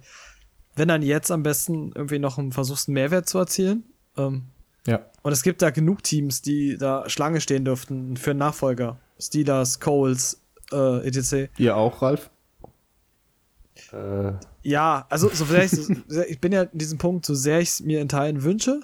[0.79, 3.85] wenn dann jetzt am besten irgendwie noch einen, versuchst, einen Mehrwert zu erzielen.
[4.17, 4.45] Ähm,
[4.87, 5.05] Ja.
[5.23, 8.99] und es gibt da genug Teams, die da Schlange stehen dürften für einen Nachfolger.
[9.21, 10.41] Steelers, Coles,
[10.73, 11.51] äh, etc.
[11.59, 12.31] Ihr auch, Ralf?
[13.93, 17.35] Äh, Ja, also so sehr ich, so sehr, ich bin ja in diesem Punkt, so
[17.35, 18.81] sehr ich es mir in Teilen wünsche,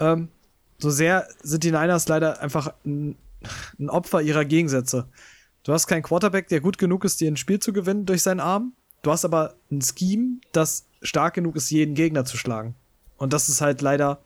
[0.00, 0.28] ähm,
[0.78, 3.16] so sehr sind die Niners leider einfach ein,
[3.78, 5.06] ein Opfer ihrer Gegensätze.
[5.62, 8.40] Du hast keinen Quarterback, der gut genug ist, dir ein Spiel zu gewinnen durch seinen
[8.40, 8.72] Arm.
[9.02, 12.74] Du hast aber ein Scheme, das stark genug ist, jeden Gegner zu schlagen.
[13.16, 14.20] Und das ist halt leider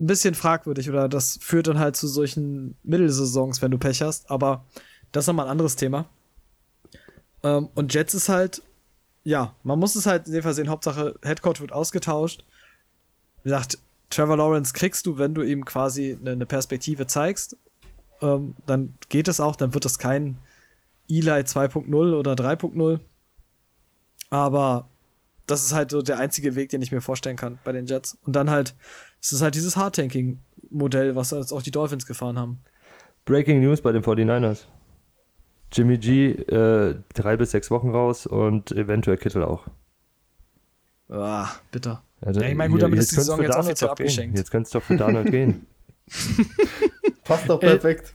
[0.00, 4.30] ein bisschen fragwürdig oder das führt dann halt zu solchen Mittelsaisons, wenn du Pech hast.
[4.30, 4.64] Aber
[5.12, 6.06] das ist nochmal ein anderes Thema.
[7.42, 8.62] Ähm, und Jets ist halt,
[9.22, 12.44] ja, man muss es halt in dem Fall sehen, Hauptsache Headcoach wird ausgetauscht.
[13.42, 13.78] Wie gesagt,
[14.10, 17.56] Trevor Lawrence kriegst du, wenn du ihm quasi eine, Perspektive zeigst.
[18.20, 20.38] Ähm, dann geht es auch, dann wird es kein
[21.08, 23.00] Eli 2.0 oder 3.0.
[24.30, 24.88] Aber
[25.46, 28.16] das ist halt so der einzige Weg, den ich mir vorstellen kann bei den Jets.
[28.24, 28.74] Und dann halt,
[29.20, 32.60] es ist halt dieses Hard-Tanking-Modell, was jetzt auch die Dolphins gefahren haben.
[33.24, 34.64] Breaking News bei den 49ers.
[35.72, 39.66] Jimmy G äh, drei bis sechs Wochen raus und eventuell Kittel auch.
[41.08, 42.02] Ah, bitter.
[42.20, 44.38] Also, Ja, ich meine, gut, damit ist die könnt's Saison jetzt Darnold offiziell abgeschenkt.
[44.38, 45.66] Jetzt könnte es doch für Darnold gehen.
[47.24, 48.14] Passt doch Äh, perfekt.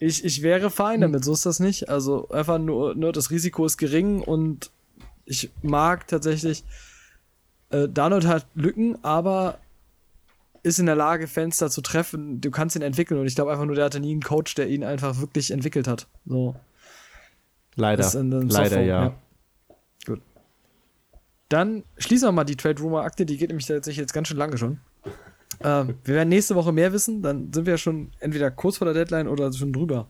[0.00, 1.88] Ich, ich wäre fein damit, so ist das nicht.
[1.88, 4.70] Also einfach nur, nur das Risiko ist gering und
[5.28, 6.64] ich mag tatsächlich.
[7.70, 9.58] Äh, Darnold hat Lücken, aber
[10.62, 12.40] ist in der Lage, Fenster zu treffen.
[12.40, 14.68] Du kannst ihn entwickeln und ich glaube einfach nur, der hatte nie einen Coach, der
[14.68, 16.06] ihn einfach wirklich entwickelt hat.
[16.26, 16.56] So.
[17.76, 18.10] Leider.
[18.12, 19.14] Leider, Softphone, ja.
[20.04, 20.20] Gut.
[21.48, 24.36] Dann schließen wir mal die Trade Rumor Akte, die geht nämlich tatsächlich jetzt ganz schön
[24.36, 24.80] lange schon.
[25.60, 28.86] Ähm, wir werden nächste Woche mehr wissen, dann sind wir ja schon entweder kurz vor
[28.86, 30.08] der Deadline oder schon drüber.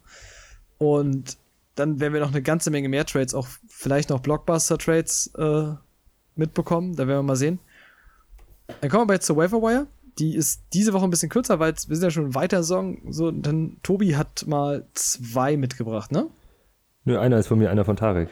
[0.79, 1.37] Und
[1.79, 5.75] dann werden wir noch eine ganze Menge mehr Trades, auch vielleicht noch Blockbuster-Trades äh,
[6.35, 6.97] mitbekommen.
[6.97, 7.59] Da werden wir mal sehen.
[8.81, 9.87] Dann kommen wir jetzt zur Waiver Wire.
[10.19, 13.13] Die ist diese Woche ein bisschen kürzer, weil wir sind ja schon weiter Song.
[13.13, 16.27] So, dann Tobi hat mal zwei mitgebracht, ne?
[17.05, 18.29] Nö, einer ist von mir, einer von Tarek.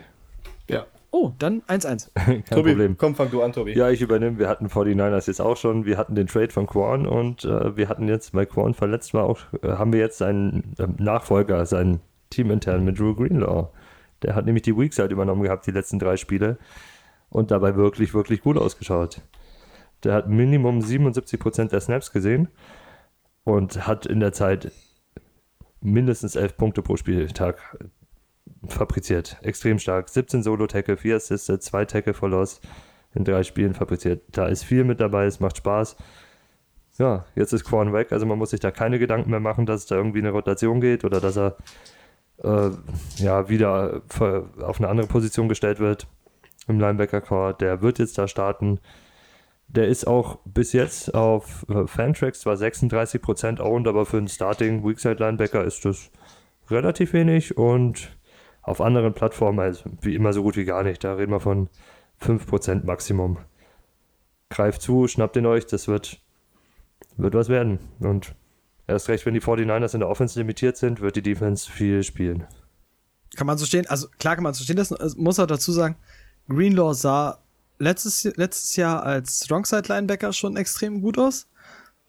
[0.68, 0.86] ja.
[1.12, 2.10] Oh, dann 1-1.
[2.14, 2.98] Kein Tobi, Problem.
[2.98, 3.72] komm, fang du an, Tobi.
[3.74, 4.38] Ja, ich übernehme.
[4.38, 5.86] Wir hatten 49ers jetzt auch schon.
[5.86, 9.24] Wir hatten den Trade von Quan und äh, wir hatten jetzt, weil Quan verletzt war,
[9.24, 12.00] auch, äh, haben wir jetzt seinen äh, Nachfolger, seinen
[12.30, 13.68] Teamintern mit Drew Greenlaw.
[14.22, 16.58] Der hat nämlich die halt übernommen gehabt, die letzten drei Spiele.
[17.28, 19.20] Und dabei wirklich, wirklich gut ausgeschaut.
[20.04, 22.48] Der hat Minimum 77% der Snaps gesehen
[23.44, 24.70] und hat in der Zeit
[25.80, 27.78] mindestens 11 Punkte pro Spieltag
[28.68, 29.38] fabriziert.
[29.42, 30.08] Extrem stark.
[30.08, 32.60] 17 Solo-Tackle, 4 Assiste, 2 Tackle for Loss
[33.14, 34.22] in drei Spielen fabriziert.
[34.32, 35.96] Da ist viel mit dabei, es macht Spaß.
[36.98, 39.82] Ja, jetzt ist Quan weg, also man muss sich da keine Gedanken mehr machen, dass
[39.82, 41.56] es da irgendwie eine Rotation geht oder dass er
[42.42, 42.70] äh,
[43.16, 44.02] ja, wieder
[44.60, 46.06] auf eine andere Position gestellt wird
[46.68, 47.54] im Linebacker-Core.
[47.54, 48.80] Der wird jetzt da starten.
[49.68, 54.84] Der ist auch bis jetzt auf äh, Fantrax zwar 36% owned, aber für einen Starting
[54.84, 56.10] Weakside Linebacker ist das
[56.70, 58.16] relativ wenig und
[58.62, 61.02] auf anderen Plattformen also wie immer so gut wie gar nicht.
[61.04, 61.68] Da reden wir von
[62.20, 63.38] 5% Maximum.
[64.50, 66.20] Greift zu, schnappt ihn euch, das wird,
[67.16, 67.78] wird was werden.
[68.00, 68.34] Und
[68.86, 72.46] erst recht, wenn die 49ers in der Offense limitiert sind, wird die Defense viel spielen.
[73.36, 75.96] Kann man so stehen, also klar kann man so stehen lassen, muss auch dazu sagen,
[76.48, 77.38] Greenlaw sah
[77.78, 81.46] letztes, letztes Jahr als Strongside Linebacker schon extrem gut aus.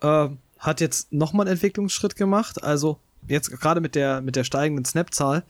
[0.02, 2.64] Äh, hat jetzt nochmal einen Entwicklungsschritt gemacht.
[2.64, 5.44] Also jetzt gerade mit der, mit der steigenden Snap-Zahl.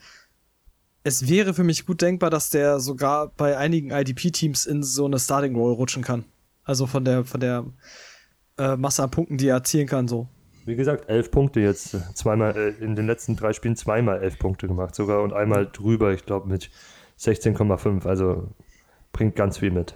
[1.04, 5.20] Es wäre für mich gut denkbar, dass der sogar bei einigen IDP-Teams in so eine
[5.20, 6.26] Starting Roll rutschen kann.
[6.64, 7.66] Also von der, von der
[8.58, 10.28] äh, Masse an Punkten, die er erzielen kann, so.
[10.68, 11.96] Wie gesagt, elf Punkte jetzt.
[12.14, 16.12] Zweimal äh, in den letzten drei Spielen zweimal elf Punkte gemacht, sogar und einmal drüber,
[16.12, 16.70] ich glaube, mit
[17.18, 18.06] 16,5.
[18.06, 18.50] Also
[19.14, 19.96] bringt ganz viel mit.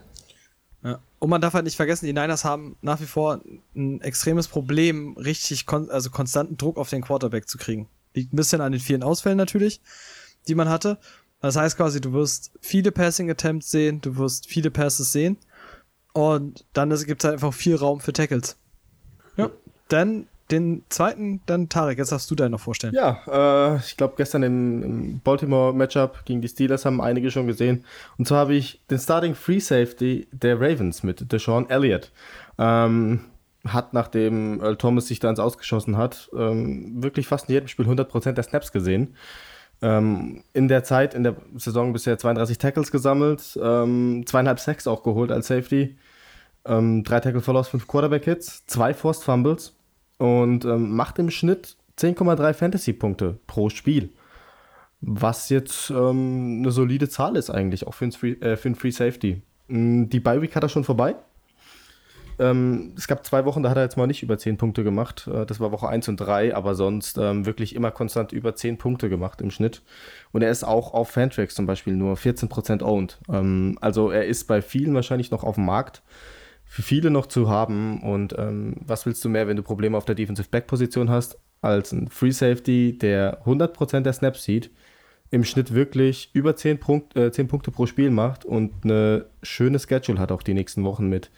[0.82, 1.02] Ja.
[1.20, 3.42] Und man darf halt nicht vergessen, die Niners haben nach wie vor
[3.76, 7.90] ein extremes Problem, richtig kon also konstanten Druck auf den Quarterback zu kriegen.
[8.14, 9.82] Liegt ein bisschen an den vielen Ausfällen natürlich,
[10.48, 11.00] die man hatte.
[11.42, 15.36] Das heißt quasi, du wirst viele Passing Attempts sehen, du wirst viele Passes sehen
[16.14, 18.58] und dann gibt es halt einfach viel Raum für Tackles.
[19.36, 19.52] Ja.
[19.90, 22.94] Dann den zweiten, dann Tarek, jetzt darfst du deinen noch vorstellen.
[22.94, 27.86] Ja, äh, ich glaube, gestern im, im Baltimore-Matchup gegen die Steelers haben einige schon gesehen.
[28.18, 32.12] Und zwar habe ich den Starting Free Safety der Ravens mit Deshaun Elliott.
[32.58, 33.22] Ähm,
[33.66, 37.86] hat, nachdem Earl Thomas sich da ins Ausgeschossen hat, ähm, wirklich fast in jedem Spiel
[37.86, 39.16] 100% der Snaps gesehen.
[39.84, 45.04] Ähm, in der Zeit, in der Saison bisher 32 Tackles gesammelt, ähm, zweieinhalb Sacks auch
[45.04, 45.98] geholt als Safety,
[46.66, 49.74] ähm, drei Tackle Follows, fünf Quarterback-Hits, zwei Forced Fumbles
[50.22, 54.12] und ähm, macht im Schnitt 10,3 Fantasy-Punkte pro Spiel.
[55.02, 58.76] Was jetzt ähm, eine solide Zahl ist eigentlich, auch für einen Free, äh, für einen
[58.76, 59.42] Free Safety.
[59.68, 61.16] Mm, die Bye-Week hat er schon vorbei.
[62.38, 65.28] Ähm, es gab zwei Wochen, da hat er jetzt mal nicht über 10 Punkte gemacht.
[65.28, 68.78] Äh, das war Woche 1 und 3, aber sonst ähm, wirklich immer konstant über 10
[68.78, 69.82] Punkte gemacht im Schnitt.
[70.32, 73.18] Und er ist auch auf Fantrax zum Beispiel nur 14% owned.
[73.28, 76.04] Ähm, also er ist bei vielen wahrscheinlich noch auf dem Markt
[76.72, 78.02] für viele noch zu haben.
[78.02, 81.38] Und ähm, was willst du mehr, wenn du Probleme auf der Defensive Back Position hast,
[81.60, 84.72] als ein Free Safety, der 100% der Snaps sieht,
[85.32, 89.80] im Schnitt wirklich über 10, Punkt, äh, 10 Punkte pro Spiel macht und eine schöne
[89.80, 91.30] Schedule hat auch die nächsten Wochen mit.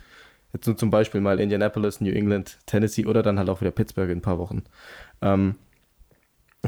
[0.53, 4.11] Jetzt nur zum Beispiel mal Indianapolis, New England, Tennessee oder dann halt auch wieder Pittsburgh
[4.11, 4.61] in ein paar Wochen.
[5.23, 5.55] Ähm,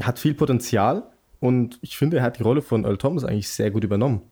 [0.00, 1.04] hat viel Potenzial
[1.38, 4.22] und ich finde, er hat die Rolle von Earl Thomas eigentlich sehr gut übernommen.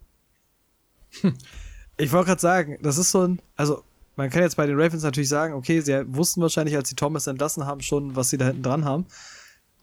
[1.96, 3.84] Ich wollte gerade sagen, das ist so ein, also
[4.16, 7.26] man kann jetzt bei den Ravens natürlich sagen, okay, sie wussten wahrscheinlich, als sie Thomas
[7.26, 9.06] entlassen haben, schon, was sie da hinten dran haben.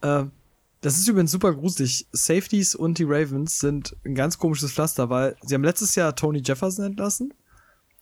[0.02, 0.24] Äh,
[0.82, 2.08] das ist übrigens super gruselig.
[2.12, 6.42] Safeties und die Ravens sind ein ganz komisches Pflaster, weil sie haben letztes Jahr Tony
[6.44, 7.34] Jefferson entlassen,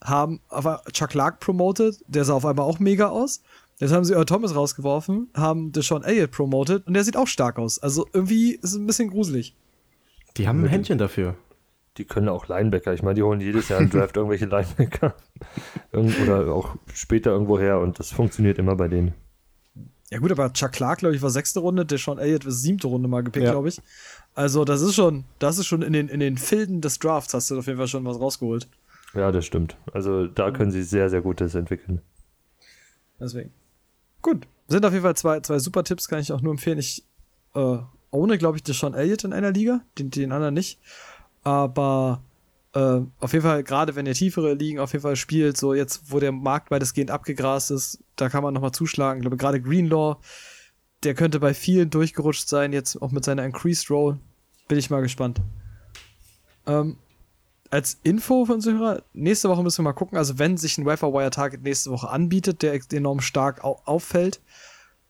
[0.02, 3.42] haben aber Chuck Clark promoted, der sah auf einmal auch mega aus.
[3.80, 7.60] Jetzt haben sie Earl Thomas rausgeworfen, haben Deshaun Elliott promoted und der sieht auch stark
[7.60, 7.80] aus.
[7.80, 9.56] Also irgendwie ist es ein bisschen gruselig.
[10.38, 11.36] Die haben ein Händchen dafür
[12.00, 12.94] die können auch Linebacker.
[12.94, 15.16] Ich meine, die holen jedes Jahr im Draft irgendwelche Linebacker.
[15.92, 19.14] Oder auch später irgendwo her und das funktioniert immer bei denen.
[20.10, 22.88] Ja, gut, aber Chuck Clark, glaube ich, war sechste Runde, der Sean Elliott war siebte
[22.88, 23.52] Runde mal gepickt, ja.
[23.52, 23.80] glaube ich.
[24.34, 27.52] Also, das ist schon, das ist schon in den, in den Filden des Drafts hast
[27.52, 28.68] du auf jeden Fall schon was rausgeholt.
[29.14, 29.78] Ja, das stimmt.
[29.94, 32.02] Also, da können sie sehr, sehr Gutes entwickeln.
[33.20, 33.52] Deswegen.
[34.24, 34.48] Gut.
[34.68, 36.80] Sind auf jeden Fall zwei, zwei super Tipps, kann ich auch nur empfehlen.
[36.80, 37.04] Ich
[37.54, 37.78] äh,
[38.12, 40.80] ohne, glaube ich, Sean Elliott in einer Liga, den, den anderen nicht.
[41.44, 42.22] Aber
[42.74, 46.12] äh, auf jeden Fall, gerade wenn ihr tiefere Ligen auf jeden Fall spielt, so jetzt,
[46.12, 49.20] wo der Markt weitestgehend abgegrast ist, da kann man nochmal zuschlagen.
[49.20, 50.18] Ich glaube, gerade Greenlaw,
[51.04, 54.20] der könnte bei vielen durchgerutscht sein, jetzt auch mit seiner Increased Roll.
[54.68, 55.42] Bin ich mal gespannt.
[56.68, 56.98] Ähm,
[57.72, 60.86] als Info für unsere Hörer, nächste Woche müssen wir mal gucken, also wenn sich ein
[60.86, 64.42] Wire Target nächste Woche anbietet, der enorm stark au auffällt,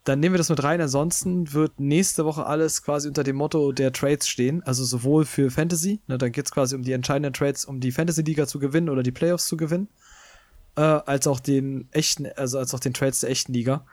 [0.03, 0.81] dann nehmen wir das mit rein.
[0.81, 4.63] Ansonsten wird nächste Woche alles quasi unter dem Motto der Trades stehen.
[4.63, 7.91] Also sowohl für Fantasy, ne, dann geht es quasi um die entscheidenden Trades, um die
[7.91, 9.87] Fantasy-Liga zu gewinnen oder die Playoffs zu gewinnen,
[10.75, 13.85] äh, als auch den echten, also als auch den Trades der echten Liga.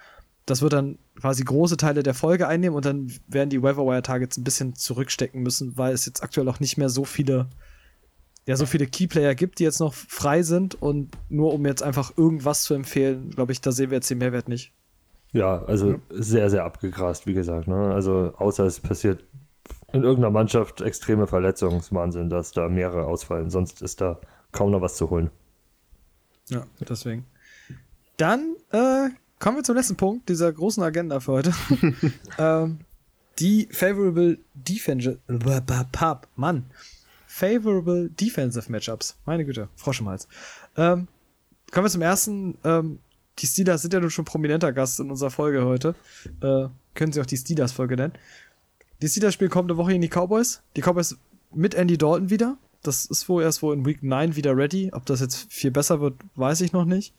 [0.46, 4.36] Das wird dann quasi große Teile der Folge einnehmen und dann werden die Wire Targets
[4.36, 7.48] ein bisschen zurückstecken müssen, weil es jetzt aktuell auch nicht mehr so viele,
[8.46, 12.16] ja, so viele Keyplayer gibt, die jetzt noch frei sind und nur um jetzt einfach
[12.16, 14.72] irgendwas zu empfehlen, glaube ich, da sehen wir jetzt den Mehrwert nicht.
[15.37, 15.99] Ja, also ja.
[16.11, 17.68] sehr, sehr abgegrast, wie gesagt.
[17.68, 17.93] Ne?
[17.93, 19.24] Also außer es passiert
[19.93, 23.51] in irgendeiner Mannschaft extreme Verletzungswahnsinn, dass da mehrere ausfallen.
[23.51, 24.18] Sonst ist da
[24.53, 25.30] kaum noch was zu holen.
[26.49, 27.26] Ja, deswegen.
[28.16, 29.09] Dann äh,
[29.39, 31.53] kommen wir zum letzten Punkt dieser großen Agenda für heute.
[32.39, 32.78] ähm,
[33.39, 35.18] die Favorable Defensive.
[36.37, 36.64] Mann.
[37.26, 39.16] Favorable Defensive Matchups.
[39.26, 40.28] Meine Güte, Frosch im Hals.
[40.76, 41.09] Ähm,
[41.70, 42.57] kommen wir zum ersten.
[42.64, 43.01] Ähm,
[43.39, 45.95] die Steelers sind ja nun schon prominenter Gast in unserer Folge heute.
[46.41, 48.14] Äh, können sie auch die Steelers-Folge nennen.
[49.03, 50.62] Die Steelers spielen kommende Woche in die Cowboys.
[50.76, 51.16] Die Cowboys
[51.55, 52.57] mit Andy Dalton wieder.
[52.82, 54.91] Das ist wohl erst wohl in Week 9 wieder ready.
[54.93, 57.14] Ob das jetzt viel besser wird, weiß ich noch nicht.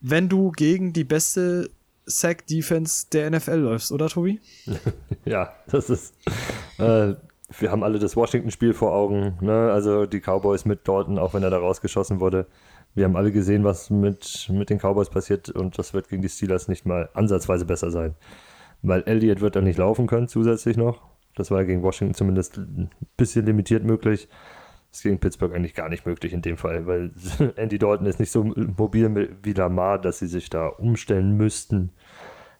[0.00, 1.70] Wenn du gegen die beste
[2.06, 4.40] Sack-Defense der NFL läufst, oder Tobi?
[5.24, 6.14] ja, das ist.
[6.78, 7.14] Äh,
[7.58, 9.38] wir haben alle das Washington-Spiel vor Augen.
[9.40, 9.70] Ne?
[9.70, 12.46] Also die Cowboys mit Dalton, auch wenn er da rausgeschossen wurde.
[12.94, 16.28] Wir haben alle gesehen, was mit, mit den Cowboys passiert und das wird gegen die
[16.28, 18.14] Steelers nicht mal ansatzweise besser sein.
[18.82, 21.00] Weil Elliott wird dann nicht laufen können, zusätzlich noch.
[21.34, 24.28] Das war gegen Washington zumindest ein bisschen limitiert möglich.
[24.90, 27.10] Das ist gegen Pittsburgh eigentlich gar nicht möglich in dem Fall, weil
[27.56, 31.90] Andy Dalton ist nicht so mobil wie Lamar, dass sie sich da umstellen müssten.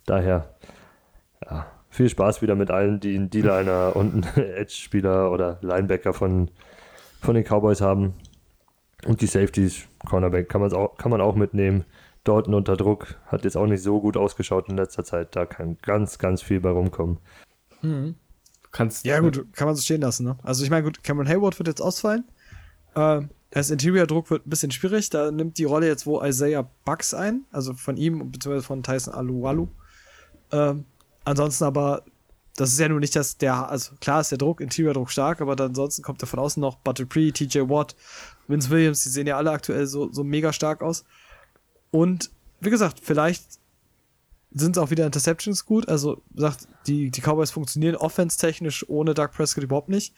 [0.05, 0.57] Daher,
[1.45, 4.24] ja, viel Spaß wieder mit allen, die einen D-Liner und einen
[4.57, 6.51] Edge-Spieler oder Linebacker von,
[7.20, 8.14] von den Cowboys haben.
[9.07, 11.84] Und die Safeties, Cornerback, kann, auch, kann man auch mitnehmen.
[12.24, 15.36] Dalton unter Druck hat jetzt auch nicht so gut ausgeschaut in letzter Zeit.
[15.36, 17.18] Da kann ganz, ganz viel bei rumkommen.
[17.82, 18.14] Mhm.
[18.72, 20.24] Kannst, ja, gut, kann man so stehen lassen.
[20.24, 20.36] Ne?
[20.42, 22.24] Also, ich meine, gut, Cameron Hayward wird jetzt ausfallen.
[22.96, 25.11] Ähm, das Interior-Druck wird ein bisschen schwierig.
[25.11, 28.62] Da nimmt die Rolle jetzt wo Isaiah Bucks ein, also von ihm bzw.
[28.62, 29.68] von Tyson Aluwalu.
[30.50, 30.86] Ähm,
[31.24, 32.05] ansonsten aber,
[32.57, 35.57] das ist ja nur nicht das, der, also klar ist der Druck, Interior-Druck stark, aber
[35.57, 37.96] dann ansonsten kommt da von außen noch Butterpree, TJ Watt,
[38.46, 41.05] Vince Williams, die sehen ja alle aktuell so, so mega stark aus.
[41.90, 42.30] Und
[42.61, 43.59] wie gesagt, vielleicht
[44.52, 45.88] sind auch wieder Interceptions gut.
[45.88, 50.14] Also sagt, die, die Cowboys funktionieren offense-technisch ohne Doug Prescott überhaupt nicht.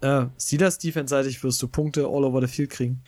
[0.00, 3.02] Äh, Steelers defense-seitig wirst du Punkte all over the field kriegen.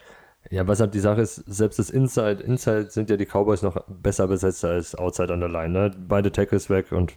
[0.51, 3.83] Ja, was halt die Sache ist, selbst das Inside, Inside sind ja die Cowboys noch
[3.89, 5.71] besser besetzt als Outside on the Line.
[5.71, 5.91] Ne?
[6.09, 7.15] Beide Tackles weg und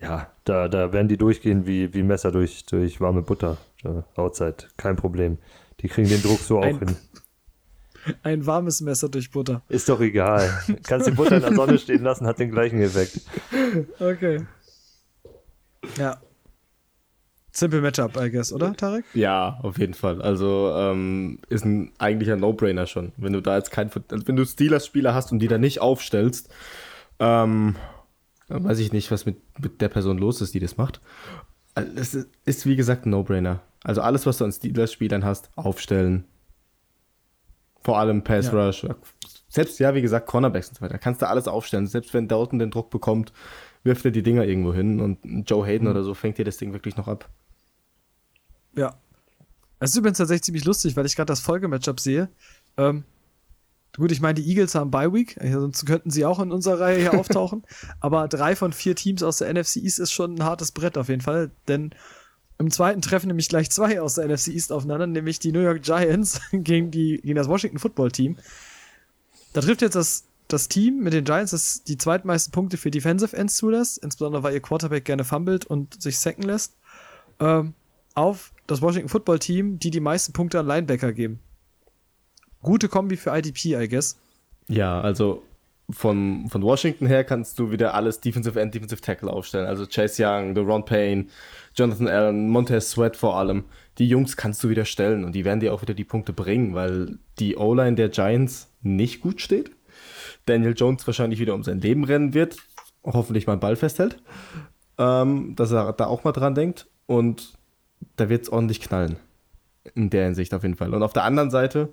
[0.00, 3.56] ja, da, da werden die durchgehen wie, wie Messer durch, durch warme Butter.
[3.82, 5.38] Ja, Outside, kein Problem.
[5.80, 6.96] Die kriegen den Druck so auch hin.
[8.22, 9.62] Ein warmes Messer durch Butter.
[9.68, 10.62] Ist doch egal.
[10.84, 13.20] Kannst die Butter in der Sonne stehen lassen, hat den gleichen Effekt.
[13.98, 14.46] Okay.
[15.96, 16.20] Ja.
[17.50, 19.04] Simple Matchup, I guess, oder, Tarek?
[19.14, 20.22] Ja, auf jeden Fall.
[20.22, 23.12] Also ähm, ist ein eigentlicher No-Brainer schon.
[23.16, 26.50] Wenn du da jetzt kein, also wenn du Steelers-Spieler hast und die da nicht aufstellst,
[27.18, 27.74] ähm,
[28.48, 31.00] weiß ich nicht, was mit, mit der Person los ist, die das macht.
[31.74, 33.60] Also, es ist, ist, wie gesagt ein No-Brainer.
[33.84, 36.24] Also alles, was du an Steelers-Spielern hast, aufstellen.
[37.82, 38.66] Vor allem Pass ja.
[38.66, 38.86] Rush.
[39.48, 40.98] Selbst, ja, wie gesagt, Cornerbacks und so weiter.
[40.98, 41.86] Kannst du alles aufstellen.
[41.86, 43.32] Selbst wenn Dalton den Druck bekommt,
[43.84, 45.92] wirft er die Dinger irgendwo hin und Joe Hayden mhm.
[45.92, 47.28] oder so fängt dir das Ding wirklich noch ab.
[48.76, 48.94] Ja.
[49.80, 52.28] Es ist übrigens tatsächlich ziemlich lustig, weil ich gerade das Folgematchup sehe.
[52.76, 53.04] Ähm,
[53.98, 57.00] gut, ich meine, die Eagles haben Bye Week, sonst könnten sie auch in unserer Reihe
[57.00, 57.64] hier auftauchen.
[58.00, 61.08] Aber drei von vier Teams aus der NFC East ist schon ein hartes Brett auf
[61.08, 61.90] jeden Fall, denn
[62.58, 65.82] im zweiten treffen nämlich gleich zwei aus der NFC East aufeinander, nämlich die New York
[65.82, 68.36] Giants gegen, die, gegen das Washington Football Team.
[69.52, 73.36] Da trifft jetzt das, das Team mit den Giants, das die zweitmeisten Punkte für Defensive
[73.36, 76.74] Ends zulässt, insbesondere weil ihr Quarterback gerne fummelt und sich sacken lässt,
[77.38, 77.74] ähm,
[78.14, 81.40] auf das Washington Football Team, die die meisten Punkte an Linebacker geben.
[82.62, 84.18] Gute Kombi für IDP, I guess.
[84.68, 85.42] Ja, also
[85.90, 89.66] von, von Washington her kannst du wieder alles Defensive End, Defensive Tackle aufstellen.
[89.66, 91.26] Also Chase Young, Ron Payne,
[91.74, 93.64] Jonathan Allen, Montez Sweat vor allem.
[93.96, 96.74] Die Jungs kannst du wieder stellen und die werden dir auch wieder die Punkte bringen,
[96.74, 99.70] weil die O-Line der Giants nicht gut steht.
[100.44, 102.56] Daniel Jones wahrscheinlich wieder um sein Leben rennen wird,
[103.04, 104.22] hoffentlich mal Ball festhält,
[104.98, 107.54] ähm, dass er da auch mal dran denkt und
[108.16, 109.16] da wird es ordentlich knallen.
[109.94, 110.92] In der Hinsicht auf jeden Fall.
[110.94, 111.88] Und auf der anderen Seite,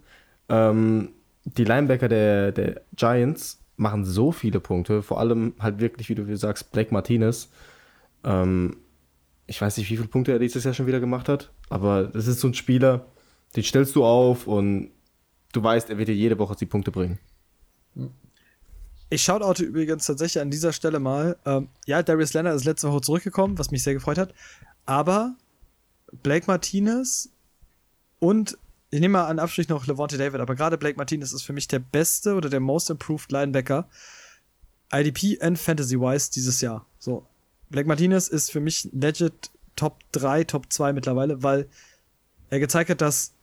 [0.50, 1.10] ähm,
[1.46, 6.38] die Linebacker der, der Giants machen so viele Punkte, vor allem halt wirklich, wie du
[6.38, 7.50] sagst, Blake Martinez.
[8.24, 8.78] Ähm,
[9.48, 12.28] ich weiß nicht, wie viele Punkte er dieses Jahr schon wieder gemacht hat, aber das
[12.28, 13.06] ist so ein Spieler,
[13.56, 14.92] den stellst du auf und
[15.52, 17.20] du weißt, er wird dir jede Woche die Punkte bringen.
[19.10, 21.38] Ich shoutoute übrigens tatsächlich an dieser Stelle mal.
[21.46, 24.34] Ähm, ja, Darius Leonard ist letzte Woche zurückgekommen, was mich sehr gefreut hat.
[24.86, 25.36] Aber
[26.24, 27.30] Blake Martinez
[28.20, 28.58] und
[28.96, 31.68] ich nehme mal an Abstrich noch Levante David, aber gerade Blake Martinez ist für mich
[31.68, 33.90] der beste oder der most improved Linebacker
[34.94, 36.86] IDP and Fantasy-wise dieses Jahr.
[36.98, 37.28] So,
[37.70, 41.68] Black Martinez ist für mich legit Top 3, Top 2 mittlerweile, weil
[42.50, 43.34] er gezeigt hat, dass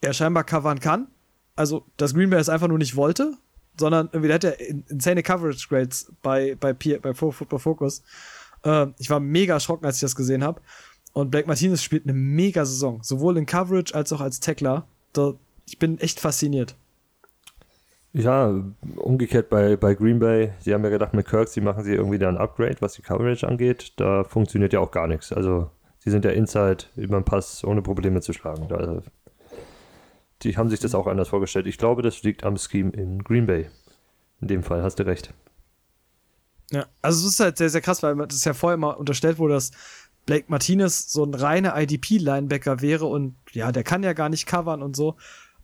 [0.00, 1.08] er scheinbar covern kann.
[1.54, 3.36] Also, dass Green Bay es einfach nur nicht wollte,
[3.78, 8.02] sondern irgendwie hat er insane Coverage Grades bei, bei, bei Football Focus.
[8.64, 10.62] Äh, ich war mega erschrocken, als ich das gesehen habe.
[11.12, 14.86] Und Black Martinez spielt eine mega Saison, sowohl in Coverage als auch als Tackler.
[15.12, 15.34] Da,
[15.66, 16.76] ich bin echt fasziniert.
[18.12, 18.54] Ja,
[18.96, 22.18] umgekehrt bei, bei Green Bay, sie haben ja gedacht, mit Kirk, sie machen sie irgendwie
[22.18, 23.92] da ein Upgrade, was die Coverage angeht.
[23.96, 25.32] Da funktioniert ja auch gar nichts.
[25.32, 28.66] Also, sie sind ja inside über den Pass ohne Probleme zu schlagen.
[28.68, 29.02] Da,
[30.42, 31.66] die haben sich das auch anders vorgestellt.
[31.66, 33.68] Ich glaube, das liegt am Scheme in Green Bay.
[34.40, 35.34] In dem Fall hast du recht.
[36.70, 39.54] Ja, also es ist halt sehr, sehr krass, weil das ja vorher mal unterstellt wurde,
[39.54, 39.70] dass
[40.28, 44.82] Blake Martinez so ein reiner IDP-Linebacker wäre und ja, der kann ja gar nicht covern
[44.82, 45.16] und so.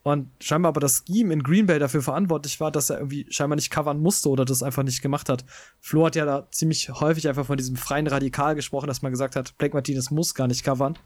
[0.02, 3.56] Und scheinbar aber das Scheme in Green Bay dafür verantwortlich war, dass er irgendwie scheinbar
[3.56, 5.44] nicht covern musste oder das einfach nicht gemacht hat.
[5.80, 9.36] Flo hat ja da ziemlich häufig einfach von diesem freien Radikal gesprochen, dass man gesagt
[9.36, 10.98] hat, Blake Martinez muss gar nicht covern.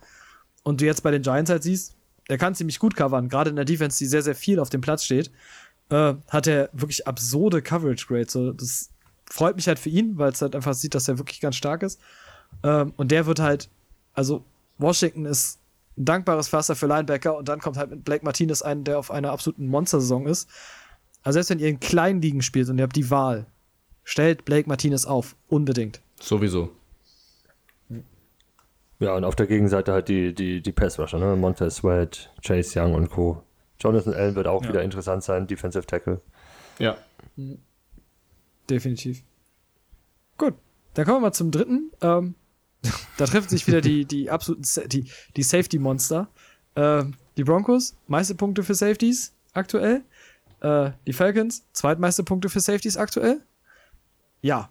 [0.62, 1.96] Und du jetzt bei den Giants halt siehst,
[2.30, 4.82] der kann ziemlich gut covern, gerade in der Defense, die sehr, sehr viel auf dem
[4.82, 5.32] Platz steht,
[5.90, 8.32] äh, hat er wirklich absurde Coverage Grades.
[8.32, 8.90] So, das
[9.28, 11.82] freut mich halt für ihn, weil es halt einfach sieht, dass er wirklich ganz stark
[11.82, 12.00] ist.
[12.62, 13.68] Ähm, und der wird halt,
[14.14, 14.44] also
[14.78, 15.60] Washington ist
[15.96, 19.10] ein dankbares Pflaster für Linebacker und dann kommt halt mit Blake Martinez ein, der auf
[19.10, 20.48] einer absoluten Monstersaison ist.
[21.22, 23.46] Also selbst wenn ihr in kleinen Ligen spielt und ihr habt die Wahl,
[24.04, 25.36] stellt Blake Martinez auf.
[25.48, 26.00] Unbedingt.
[26.20, 26.70] Sowieso.
[29.00, 31.36] Ja, und auf der Gegenseite halt die, die, die Pass-Rusher, ne?
[31.36, 33.42] Montez Sweat, Chase Young und Co.
[33.78, 34.70] Jonathan Allen wird auch ja.
[34.70, 36.20] wieder interessant sein, Defensive Tackle.
[36.80, 36.96] Ja.
[38.68, 39.22] Definitiv.
[40.36, 40.54] Gut,
[40.94, 41.92] dann kommen wir mal zum dritten.
[42.00, 42.34] Ähm,
[43.16, 46.28] da treffen sich wieder die, die absoluten die, die Safety-Monster.
[46.74, 47.04] Äh,
[47.36, 50.02] die Broncos, meiste Punkte für Safeties aktuell.
[50.60, 53.40] Äh, die Falcons, zweitmeiste Punkte für Safeties aktuell.
[54.42, 54.70] Ja,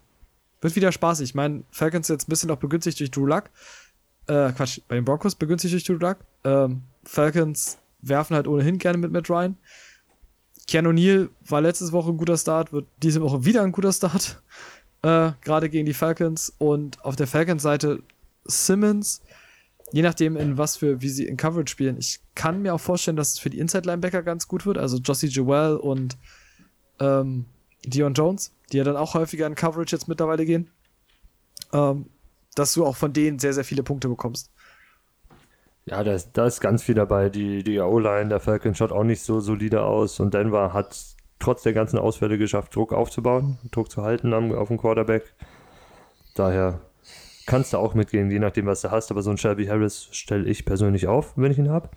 [0.62, 1.30] wird wieder spaßig.
[1.30, 3.46] Ich meine, Falcons jetzt ein bisschen auch begünstigt durch Drew Luck.
[4.28, 6.18] Äh, Quatsch, bei den Broncos begünstigt durch Drew Luck.
[6.44, 9.58] Ähm, Falcons werfen halt ohnehin gerne mit Matt Ryan.
[10.68, 14.42] Keanu Neal war letzte Woche ein guter Start, wird diese Woche wieder ein guter Start
[15.04, 16.54] äh, gerade gegen die Falcons.
[16.58, 18.04] Und auf der Falcons-Seite
[18.46, 19.22] Simmons,
[19.92, 21.98] je nachdem, in was für, wie sie in Coverage spielen.
[21.98, 24.78] Ich kann mir auch vorstellen, dass es für die Inside-Linebacker ganz gut wird.
[24.78, 26.18] Also Jossie Joel und
[27.00, 27.46] ähm,
[27.86, 30.70] Dion Jones, die ja dann auch häufiger in Coverage jetzt mittlerweile gehen.
[31.74, 32.08] Ähm,
[32.56, 34.52] dass du auch von denen sehr, sehr viele Punkte bekommst.
[35.86, 37.30] Ja, da ist, da ist ganz viel dabei.
[37.30, 41.64] Die, die O-Line der Falcons schaut auch nicht so solide aus und Denver hat trotz
[41.64, 45.34] der ganzen Ausfälle geschafft, Druck aufzubauen, Druck zu halten auf dem Quarterback.
[46.36, 46.82] Daher
[47.46, 49.12] kannst du auch mitgehen, je nachdem, was du hast.
[49.12, 51.90] Aber so ein Shelby Harris stelle ich persönlich auf, wenn ich ihn habe.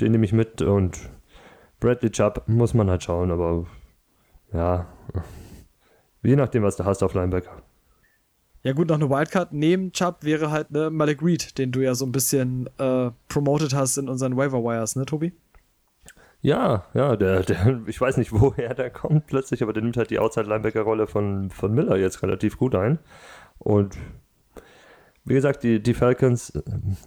[0.00, 0.98] Den nehme ich mit und
[1.80, 3.66] Bradley Chubb muss man halt schauen, aber
[4.52, 4.86] ja,
[6.22, 7.62] je nachdem, was du hast auf Linebacker.
[8.62, 11.94] Ja, gut, noch eine Wildcard neben Chubb wäre halt ne, Malik Reed, den du ja
[11.94, 15.32] so ein bisschen äh, promoted hast in unseren Waiver Wires, ne, Tobi?
[16.46, 20.10] Ja, ja, der, der, ich weiß nicht, woher der kommt plötzlich, aber der nimmt halt
[20.10, 23.00] die Outside-Linebacker-Rolle von, von Miller jetzt relativ gut ein.
[23.58, 23.98] Und
[25.24, 26.52] wie gesagt, die, die Falcons,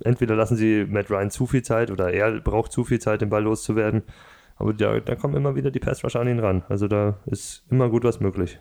[0.04, 3.30] entweder lassen sie Matt Ryan zu viel Zeit oder er braucht zu viel Zeit, den
[3.30, 4.04] Ball loszuwerden.
[4.58, 6.66] Aber da, da kommen immer wieder die Pass-Rusher an ihn ran.
[6.68, 8.60] Also da ist immer gut was möglich.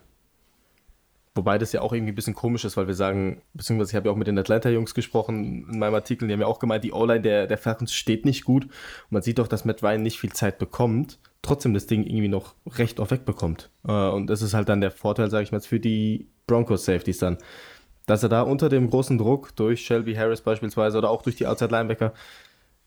[1.34, 4.08] Wobei das ja auch irgendwie ein bisschen komisch ist, weil wir sagen, beziehungsweise ich habe
[4.08, 6.92] ja auch mit den Atlanta-Jungs gesprochen in meinem Artikel, die haben ja auch gemeint, die
[6.92, 8.64] O-Line der, der Falcons steht nicht gut.
[8.64, 8.72] Und
[9.10, 12.54] man sieht doch, dass Matt Ryan nicht viel Zeit bekommt, trotzdem das Ding irgendwie noch
[12.66, 13.70] recht oft wegbekommt.
[13.86, 17.38] Äh, und das ist halt dann der Vorteil, sage ich mal, für die Broncos-Safeties dann.
[18.06, 21.46] Dass er da unter dem großen Druck durch Shelby Harris beispielsweise oder auch durch die
[21.46, 22.14] Outside-Linebacker,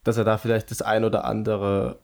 [0.04, 2.00] dass er da vielleicht das ein oder andere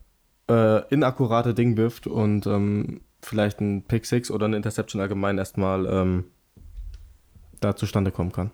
[0.48, 5.86] äh, inakkurate Ding wirft und ähm, vielleicht ein Pick 6 oder eine Interception allgemein erstmal
[5.86, 6.24] ähm,
[7.60, 8.50] da zustande kommen kann.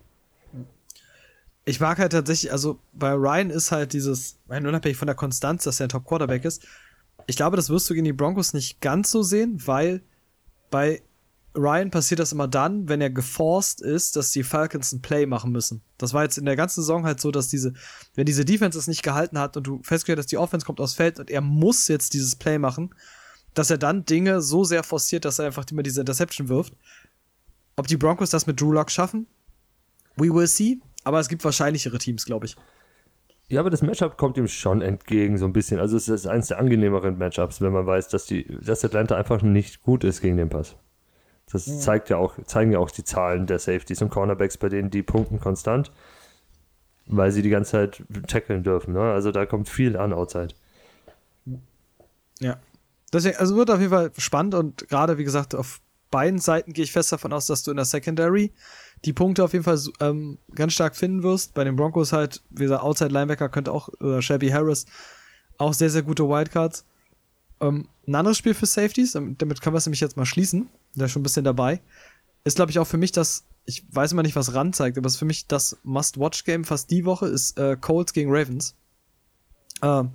[1.67, 5.81] Ich mag halt tatsächlich, also bei Ryan ist halt dieses, unabhängig von der Konstanz, dass
[5.81, 6.67] er ein Top-Quarterback ist,
[7.27, 10.03] ich glaube, das wirst du gegen die Broncos nicht ganz so sehen, weil
[10.71, 11.03] bei
[11.57, 15.53] Ryan passiert das immer dann, wenn er geforst ist, dass die Falcons ein Play machen
[15.53, 15.83] müssen.
[15.99, 17.73] Das war jetzt in der ganzen Saison halt so, dass diese,
[18.15, 20.95] wenn diese Defense es nicht gehalten hat und du festgestellt hast, die Offense kommt aufs
[20.95, 22.95] Feld und er muss jetzt dieses Play machen,
[23.55, 26.75] dass er dann Dinge so sehr forciert, dass er einfach immer diese Interception wirft.
[27.77, 29.27] Ob die Broncos das mit Drew Lock schaffen?
[30.17, 30.79] We will see.
[31.05, 32.57] Aber es gibt wahrscheinlichere Teams, glaube ich.
[33.49, 35.79] Ja, aber das Matchup kommt ihm schon entgegen, so ein bisschen.
[35.79, 39.43] Also es ist eines der angenehmeren Matchups, wenn man weiß, dass, die, dass Atlanta einfach
[39.43, 40.77] nicht gut ist gegen den Pass.
[41.53, 44.91] Das zeigt ja auch, zeigen ja auch die Zahlen der Safeties und Cornerbacks, bei denen
[44.91, 45.93] die punkten konstant,
[47.07, 48.95] weil sie die ganze Zeit tackeln dürfen.
[48.95, 49.13] Ne?
[49.13, 50.55] Also da kommt viel an outside.
[52.41, 52.59] Ja.
[53.15, 56.85] Deswegen, also wird auf jeden Fall spannend und gerade, wie gesagt, auf beiden Seiten gehe
[56.85, 58.53] ich fest davon aus, dass du in der Secondary
[59.05, 61.55] die Punkte auf jeden Fall ähm, ganz stark finden wirst.
[61.55, 64.87] Bei den Broncos halt, wie gesagt, Outside Linebacker könnte auch, oder Shelby Harris,
[65.59, 66.85] auch sehr, sehr gute Wildcards.
[67.61, 71.07] Ähm, ein anderes Spiel für Safeties, damit können wir es nämlich jetzt mal schließen, der
[71.07, 71.81] ist schon ein bisschen dabei,
[72.45, 75.07] ist, glaube ich, auch für mich das, ich weiß immer nicht, was ran zeigt, aber
[75.07, 78.77] es ist für mich das Must-Watch-Game fast die Woche, ist äh, Colts gegen Ravens.
[79.83, 80.13] Ähm,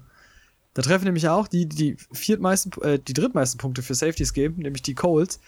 [0.74, 4.82] Da treffen nämlich auch die, die viertmeisten, äh, die drittmeisten Punkte für Safeties geben, nämlich
[4.82, 5.40] die Colts,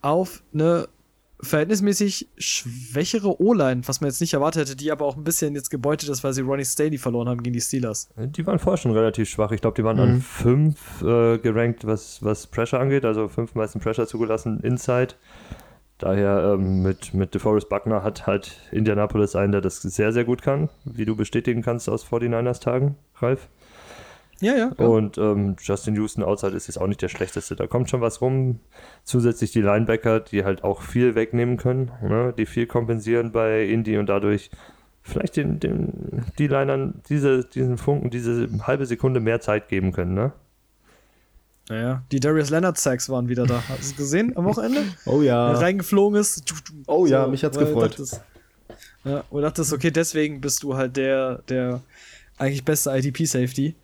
[0.00, 0.88] auf eine
[1.40, 5.70] verhältnismäßig schwächere O-Line, was man jetzt nicht erwartet hätte, die aber auch ein bisschen jetzt
[5.70, 8.08] gebeutet ist, weil sie Ronnie Staley verloren haben gegen die Steelers.
[8.16, 9.52] Die waren vorher schon relativ schwach.
[9.52, 13.80] Ich glaube, die waren an 5 äh, gerankt, was, was Pressure angeht, also fünf meisten
[13.80, 15.14] Pressure zugelassen inside.
[15.98, 20.42] Daher ähm, mit, mit DeForest Buckner hat halt Indianapolis einen, der das sehr, sehr gut
[20.42, 23.48] kann, wie du bestätigen kannst aus 49ers-Tagen, Ralf.
[24.40, 24.66] Ja, ja.
[24.72, 27.56] Und ähm, Justin Houston outside ist jetzt auch nicht der schlechteste.
[27.56, 28.60] Da kommt schon was rum.
[29.04, 32.34] Zusätzlich die Linebacker, die halt auch viel wegnehmen können, ne?
[32.36, 34.50] die viel kompensieren bei Indy und dadurch
[35.02, 40.14] vielleicht den, den die Linern diese, diesen Funken, diese halbe Sekunde mehr Zeit geben können,
[40.14, 40.32] ne?
[41.68, 43.60] Naja, die Darius Leonard Sacks waren wieder da.
[43.68, 44.82] Hast du es gesehen am Wochenende?
[45.06, 45.50] Oh ja.
[45.52, 46.44] Der reingeflogen ist.
[46.86, 47.92] Oh ja, mich hat's gefreut.
[47.92, 48.20] dachtest-
[49.04, 51.80] ja, und dachtest, okay, deswegen bist du halt der, der
[52.38, 53.74] eigentlich beste IDP-Safety.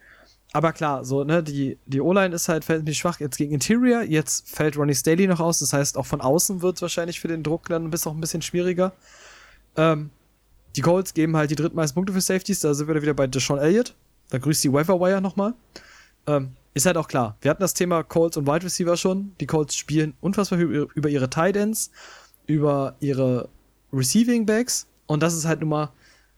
[0.52, 4.02] Aber klar, so, ne, die, die O-Line ist halt verhältnismäßig schwach jetzt gegen Interior.
[4.02, 5.60] Jetzt fällt Ronnie Staley noch aus.
[5.60, 8.20] Das heißt, auch von außen wird es wahrscheinlich für den Druck dann bis auch ein
[8.20, 8.92] bisschen schwieriger.
[9.76, 10.10] Ähm,
[10.76, 12.60] die Colts geben halt die drittmeisten Punkte für Safeties.
[12.60, 13.94] Da sind wir wieder bei Deshaun Elliott.
[14.28, 15.54] Da grüßt die Wire nochmal.
[16.26, 17.36] Ähm, ist halt auch klar.
[17.40, 19.34] Wir hatten das Thema Colts und Wide Receiver schon.
[19.40, 21.90] Die Colts spielen unfassbar über, über ihre Tight Ends,
[22.46, 23.48] über ihre
[23.92, 24.86] Receiving Backs.
[25.06, 25.92] Und das ist halt nun mal,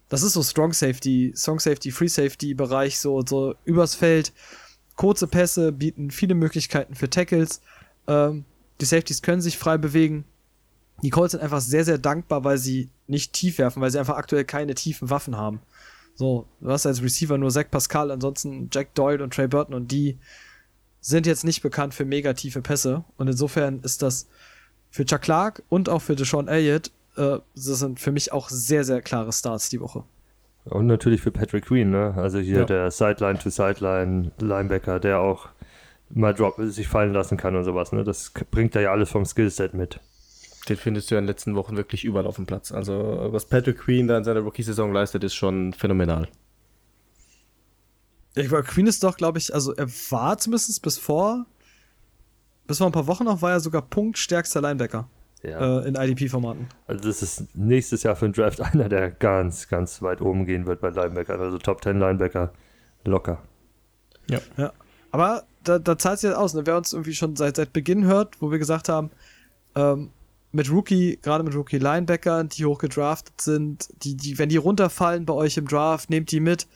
[0.09, 4.33] das ist so Strong Safety, Strong Safety, Free Safety Bereich, so, so übers Feld.
[4.97, 7.61] Kurze Pässe bieten viele Möglichkeiten für Tackles.
[8.07, 8.45] Ähm,
[8.81, 10.25] die Safeties können sich frei bewegen.
[11.03, 14.17] Die Colts sind einfach sehr, sehr dankbar, weil sie nicht tief werfen, weil sie einfach
[14.17, 15.61] aktuell keine tiefen Waffen haben.
[16.15, 19.91] So, du hast als Receiver nur Zach Pascal, ansonsten Jack Doyle und Trey Burton und
[19.91, 20.19] die
[21.01, 23.05] sind jetzt nicht bekannt für mega tiefe Pässe.
[23.17, 24.27] Und insofern ist das
[24.91, 28.85] für Chuck Clark und auch für Deshaun Elliott, äh, das sind für mich auch sehr,
[28.85, 30.05] sehr klare Starts die Woche.
[30.65, 32.15] Und natürlich für Patrick Queen, ne?
[32.17, 32.65] Also hier Ja.
[32.65, 35.49] der Sideline-to-Sideline-Linebacker, der auch
[36.11, 38.05] mal drop sich fallen lassen kann und sowas, ne?
[38.05, 40.01] Das bringt er ja alles vom Skillset mit.
[40.69, 42.73] Den findest du ja in den letzten Wochen wirklich überall auf dem Platz.
[42.73, 46.29] Also, was Patrick Queen da in seiner Rookie-Saison leistet, ist schon phänomenal.
[48.35, 51.47] Ich war Queen ist doch, glaube ich, also er war zumindest bis vor,
[52.67, 55.09] bis vor ein paar Wochen noch, war er sogar punktstärkster Linebacker
[55.45, 55.81] Ja.
[55.81, 56.69] äh, in IDP-Formaten.
[56.87, 60.67] Also das ist nächstes Jahr für den Draft einer, der ganz, ganz weit oben gehen
[60.67, 61.39] wird bei Linebacker.
[61.39, 62.53] Also Top 10 Linebacker
[63.05, 63.43] locker.
[64.29, 64.41] Ja.
[64.57, 64.73] Ja.
[65.11, 66.55] Aber da, da zahlt sich das aus.
[66.55, 66.67] Ne?
[66.67, 69.11] Wer uns irgendwie schon seit, seit Beginn hört, wo wir gesagt haben,
[69.75, 70.11] ähm,
[70.53, 75.35] mit Rookie, gerade mit Rookie-Linebackern, die hoch gedraftet sind, die, die, wenn die runterfallen bei
[75.35, 76.69] euch im Draft, nehmt die mit,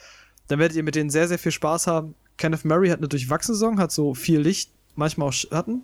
[0.48, 2.14] dann werdet ihr mit denen sehr, sehr viel Spaß haben.
[2.38, 5.82] Kenneth Murray hat eine durchwachsene Saison, hat so viel Licht, manchmal auch Schatten.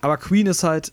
[0.00, 0.92] Aber Queen ist halt,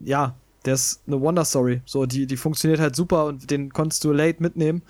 [0.00, 0.34] ja,
[0.64, 1.82] der ist eine Wonder-Story.
[1.84, 4.82] So, die, die funktioniert halt super und den konntest du late mitnehmen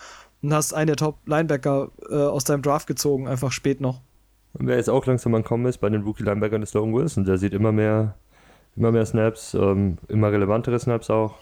[0.42, 4.00] und hast einen der Top-Linebacker äh, aus deinem Draft gezogen, einfach spät noch.
[4.54, 7.24] Und wer jetzt auch langsam ankommen ist bei den Rookie-Linebackern ist Logan Wilson.
[7.24, 8.16] Der sieht immer mehr,
[8.74, 11.34] immer mehr Snaps, ähm, immer relevantere Snaps auch.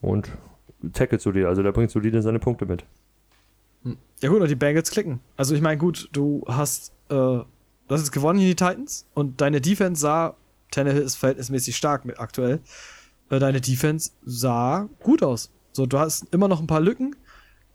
[0.00, 0.30] Und
[0.92, 1.48] tackelt solide.
[1.48, 2.84] Also der bringt solide seine Punkte mit.
[4.20, 5.20] Ja gut, und die Bengals klicken.
[5.36, 7.46] Also ich meine, gut, du hast, äh, du
[7.90, 10.34] hast jetzt gewonnen gegen die Titans und deine Defense sah,
[10.72, 12.60] Tannehill ist verhältnismäßig stark mit aktuell,
[13.30, 15.50] äh, deine Defense sah gut aus.
[15.72, 17.14] So, du hast immer noch ein paar Lücken,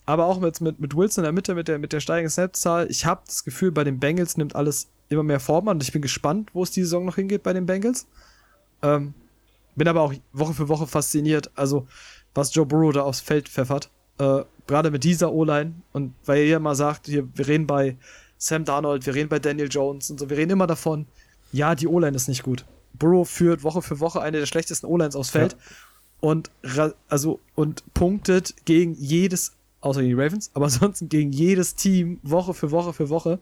[0.05, 2.87] aber auch mit, mit, mit Wilson in der Mitte, mit der, mit der steigenden Snapzahl,
[2.89, 6.01] ich habe das Gefühl, bei den Bengals nimmt alles immer mehr Form an ich bin
[6.01, 8.07] gespannt, wo es die Saison noch hingeht bei den Bengals.
[8.81, 9.13] Ähm,
[9.75, 11.87] bin aber auch Woche für Woche fasziniert, also
[12.33, 13.89] was Joe Burrow da aufs Feld pfeffert.
[14.19, 17.95] Äh, Gerade mit dieser O-Line und weil ihr mal sagt, hier, wir reden bei
[18.37, 21.07] Sam Darnold, wir reden bei Daniel Jones und so, wir reden immer davon,
[21.53, 22.65] ja, die O-Line ist nicht gut.
[22.97, 25.55] Burrow führt Woche für Woche eine der schlechtesten O-Lines aufs Feld
[26.19, 31.75] und ra- also und punktet gegen jedes, außer gegen die Ravens, aber ansonsten gegen jedes
[31.75, 33.39] Team Woche für Woche für Woche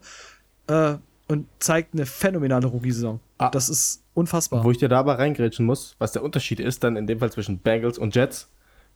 [0.66, 0.94] äh,
[1.28, 3.18] und zeigt eine phänomenale Rookie-Saison.
[3.38, 3.50] Ah.
[3.50, 4.62] Das ist unfassbar.
[4.64, 7.58] Wo ich dir dabei reingrätschen muss, was der Unterschied ist, dann in dem Fall zwischen
[7.58, 8.48] Bengals und Jets.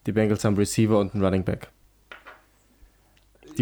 [0.07, 1.71] Die Bengals haben Receiver und einen Running Back.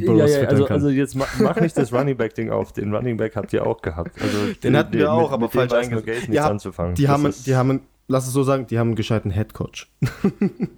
[0.01, 0.75] Die Burrows füttern also, kann.
[0.75, 2.73] also jetzt ma- mach nicht das Running Back Ding auf.
[2.73, 4.21] Den Running Back habt ihr auch gehabt.
[4.21, 6.29] Also Den hatten wir auch, aber mit falsch eingesetzt.
[6.29, 6.95] Nichts haben- anzufangen.
[6.95, 9.87] die Das haben, die haben, lass es so sagen, die haben einen gescheiten Headcoach.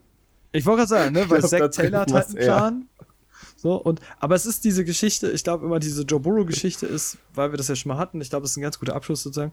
[0.53, 2.89] Ich wollte gerade sagen, ne, weil glaub, Zach das Taylor hat was halt einen Plan.
[3.57, 7.53] So, und, aber es ist diese Geschichte, ich glaube immer diese Joe Burrow-Geschichte ist, weil
[7.53, 9.53] wir das ja schon mal hatten, ich glaube, es ist ein ganz guter Abschluss sozusagen.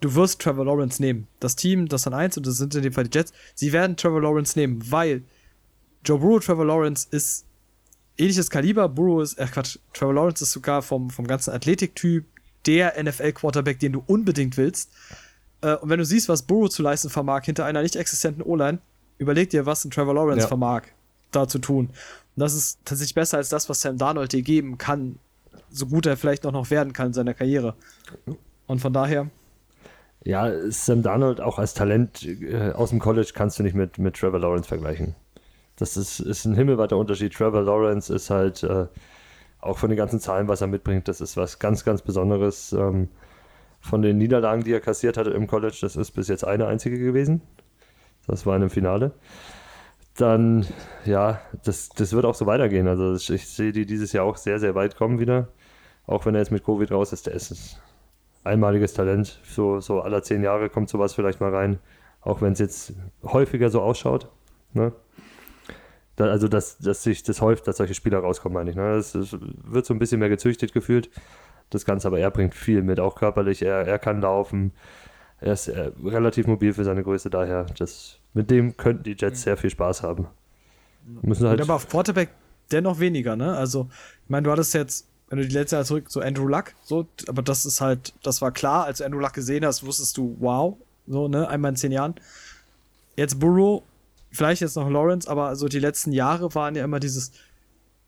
[0.00, 1.26] Du wirst Trevor Lawrence nehmen.
[1.38, 3.96] Das Team, das dann eins, und das sind in dem Fall die Jets, sie werden
[3.96, 5.22] Trevor Lawrence nehmen, weil
[6.04, 7.44] Joe Burrow, Trevor Lawrence ist
[8.18, 8.88] ähnliches Kaliber.
[8.88, 12.24] Burrow ist, ach Quatsch, Trevor Lawrence ist sogar vom, vom ganzen Athletiktyp
[12.66, 14.90] der NFL-Quarterback, den du unbedingt willst.
[15.62, 18.78] Äh, und wenn du siehst, was Burrow zu leisten vermag hinter einer nicht existenten O-Line,
[19.18, 20.48] überleg dir, was ein Trevor Lawrence Ja.
[20.48, 20.82] vermag,
[21.30, 21.86] da zu tun.
[21.86, 25.18] Und das ist tatsächlich besser als das, was Sam Darnold dir geben kann,
[25.70, 27.74] so gut er vielleicht auch noch werden kann in seiner Karriere.
[28.66, 29.30] Und von daher.
[30.24, 34.14] Ja, Sam Darnold auch als Talent äh, aus dem College kannst du nicht mit, mit
[34.14, 35.14] Trevor Lawrence vergleichen.
[35.82, 37.34] Das ist, ist ein himmelweiter Unterschied.
[37.34, 38.86] Trevor Lawrence ist halt äh,
[39.60, 42.72] auch von den ganzen Zahlen, was er mitbringt, das ist was ganz, ganz Besonderes.
[42.72, 43.08] Ähm,
[43.80, 47.00] von den Niederlagen, die er kassiert hatte im College, das ist bis jetzt eine einzige
[47.00, 47.42] gewesen.
[48.28, 49.10] Das war in einem Finale.
[50.14, 50.68] Dann,
[51.04, 52.86] ja, das, das wird auch so weitergehen.
[52.86, 55.48] Also ich sehe die dieses Jahr auch sehr, sehr weit kommen wieder.
[56.06, 57.50] Auch wenn er jetzt mit Covid raus ist, der ist
[58.44, 59.40] ein einmaliges Talent.
[59.42, 61.80] So, so aller zehn Jahre kommt sowas vielleicht mal rein.
[62.20, 62.92] Auch wenn es jetzt
[63.24, 64.28] häufiger so ausschaut.
[64.74, 64.92] Ne?
[66.28, 68.76] Also, dass, dass sich das häuft, dass solche Spieler rauskommen, meine ich.
[68.76, 68.96] Ne?
[68.96, 71.10] Das, das wird so ein bisschen mehr gezüchtet gefühlt.
[71.70, 73.62] Das Ganze, aber er bringt viel mit, auch körperlich.
[73.62, 74.72] Er, er kann laufen.
[75.40, 79.42] Er ist äh, relativ mobil für seine Größe, daher, das, mit dem könnten die Jets
[79.42, 80.28] sehr viel Spaß haben.
[81.22, 82.28] Müssen halt aber auf Quarterback
[82.70, 83.56] dennoch weniger, ne?
[83.56, 83.88] Also,
[84.24, 87.08] ich meine, du hattest jetzt, wenn du die letzte Jahr zurück, so Andrew Luck, so,
[87.26, 90.36] aber das ist halt, das war klar, als du Andrew Luck gesehen hast, wusstest du,
[90.38, 90.76] wow,
[91.08, 92.14] so, ne, einmal in zehn Jahren.
[93.16, 93.82] Jetzt Burrow,
[94.32, 97.32] vielleicht jetzt noch Lawrence, aber so die letzten Jahre waren ja immer dieses,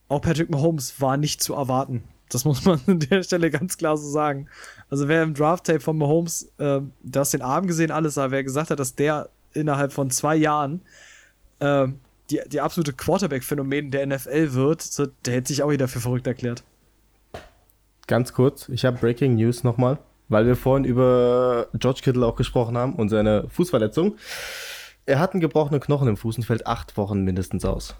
[0.08, 2.04] auch Patrick Mahomes war nicht zu erwarten.
[2.30, 4.48] Das muss man an der Stelle ganz klar so sagen.
[4.90, 8.44] Also wer im Draft-Tape von Mahomes, äh, du hast den Arm gesehen, alles, aber wer
[8.44, 10.82] gesagt hat, dass der innerhalb von zwei Jahren
[11.60, 11.88] äh,
[12.30, 16.26] die, die absolute Quarterback-Phänomen der NFL wird, so, der hätte sich auch wieder für verrückt
[16.26, 16.64] erklärt.
[18.06, 19.98] Ganz kurz, ich habe Breaking News nochmal,
[20.28, 24.16] weil wir vorhin über George Kittle auch gesprochen haben und seine Fußverletzung.
[25.06, 27.94] Er hat einen gebrochenen Knochen im Fuß und fällt acht Wochen mindestens aus.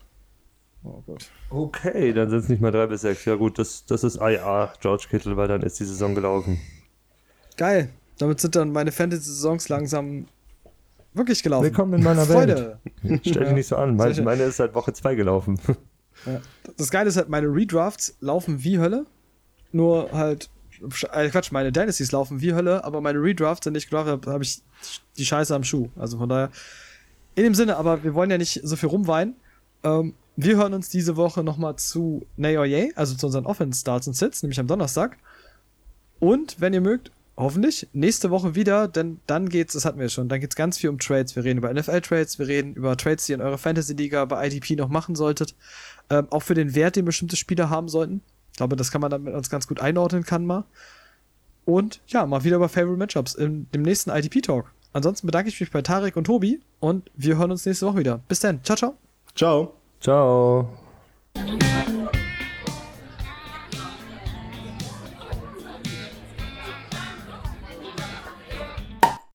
[0.83, 1.31] Oh Gott.
[1.51, 3.25] Okay, dann sind es nicht mehr drei bis sechs.
[3.25, 6.61] Ja gut, das, das ist IA, George Kittle, weil dann ist die Saison gelaufen.
[7.57, 7.91] Geil.
[8.19, 10.27] Damit sind dann meine Fantasy-Saisons langsam
[11.15, 11.65] wirklich gelaufen.
[11.65, 12.79] Willkommen in meiner Freude.
[13.03, 13.21] Welt.
[13.27, 13.97] Stell dich nicht so an.
[13.97, 15.59] Meine, meine ist seit Woche zwei gelaufen.
[16.27, 16.41] Ja.
[16.77, 19.07] Das Geile ist halt, meine Redrafts laufen wie Hölle.
[19.73, 20.49] Nur halt,
[21.13, 24.45] äh, Quatsch, meine Dynasties laufen wie Hölle, aber meine Redrafts, wenn ich gedraft habe, habe
[24.45, 24.63] ich
[25.19, 25.89] die Scheiße am Schuh.
[25.97, 26.51] Also von daher,
[27.35, 29.35] in dem Sinne, aber wir wollen ja nicht so viel rumweinen.
[29.83, 33.81] Ähm, wir hören uns diese Woche nochmal zu Nay or Yay, also zu unseren Offense
[33.81, 35.17] Starts und Sits, nämlich am Donnerstag.
[36.19, 40.29] Und wenn ihr mögt, hoffentlich nächste Woche wieder, denn dann geht's, das hatten wir schon,
[40.29, 41.37] dann geht's ganz viel um Trades.
[41.37, 44.77] Wir reden über NFL-Trades, wir reden über Trades, die ihr in eurer Fantasy-Liga bei IDP
[44.77, 45.55] noch machen solltet.
[46.11, 48.21] Ähm, auch für den Wert, den bestimmte Spieler haben sollten.
[48.53, 50.65] Ich glaube, das kann man dann mit uns ganz gut einordnen kann mal.
[51.65, 54.74] Und ja, mal wieder über Favorite Matchups in dem nächsten IDP-Talk.
[54.95, 58.21] Ansonsten bedanke ich mich bei Tarek und Tobi und wir hören uns nächste Woche wieder.
[58.29, 58.63] Bis dann.
[58.63, 58.95] Ciao, ciao.
[59.35, 59.75] Ciao.
[60.01, 60.69] Ciao.